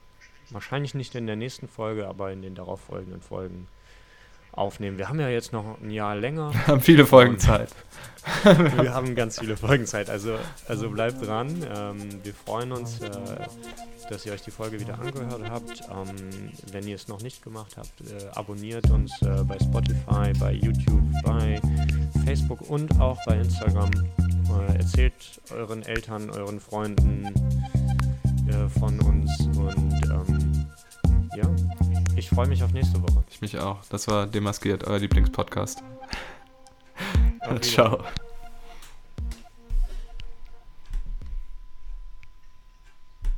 [0.50, 3.66] wahrscheinlich nicht in der nächsten Folge, aber in den darauffolgenden Folgen
[4.58, 4.98] aufnehmen.
[4.98, 6.52] Wir haben ja jetzt noch ein Jahr länger.
[6.52, 7.70] Wir haben viele Folgen Zeit.
[8.44, 10.10] wir haben ganz viele Folgen Zeit.
[10.10, 10.36] Also,
[10.66, 11.48] also bleibt dran.
[11.74, 13.10] Ähm, wir freuen uns, äh,
[14.10, 15.82] dass ihr euch die Folge wieder angehört habt.
[15.90, 20.52] Ähm, wenn ihr es noch nicht gemacht habt, äh, abonniert uns äh, bei Spotify, bei
[20.52, 21.60] YouTube, bei
[22.24, 23.90] Facebook und auch bei Instagram.
[23.90, 25.14] Äh, erzählt
[25.50, 27.26] euren Eltern, euren Freunden
[28.48, 29.87] äh, von uns und
[32.18, 33.24] ich freue mich auf nächste Woche.
[33.30, 33.78] Ich mich auch.
[33.90, 35.82] Das war Demaskiert, euer Lieblingspodcast.
[37.60, 38.04] Ciao.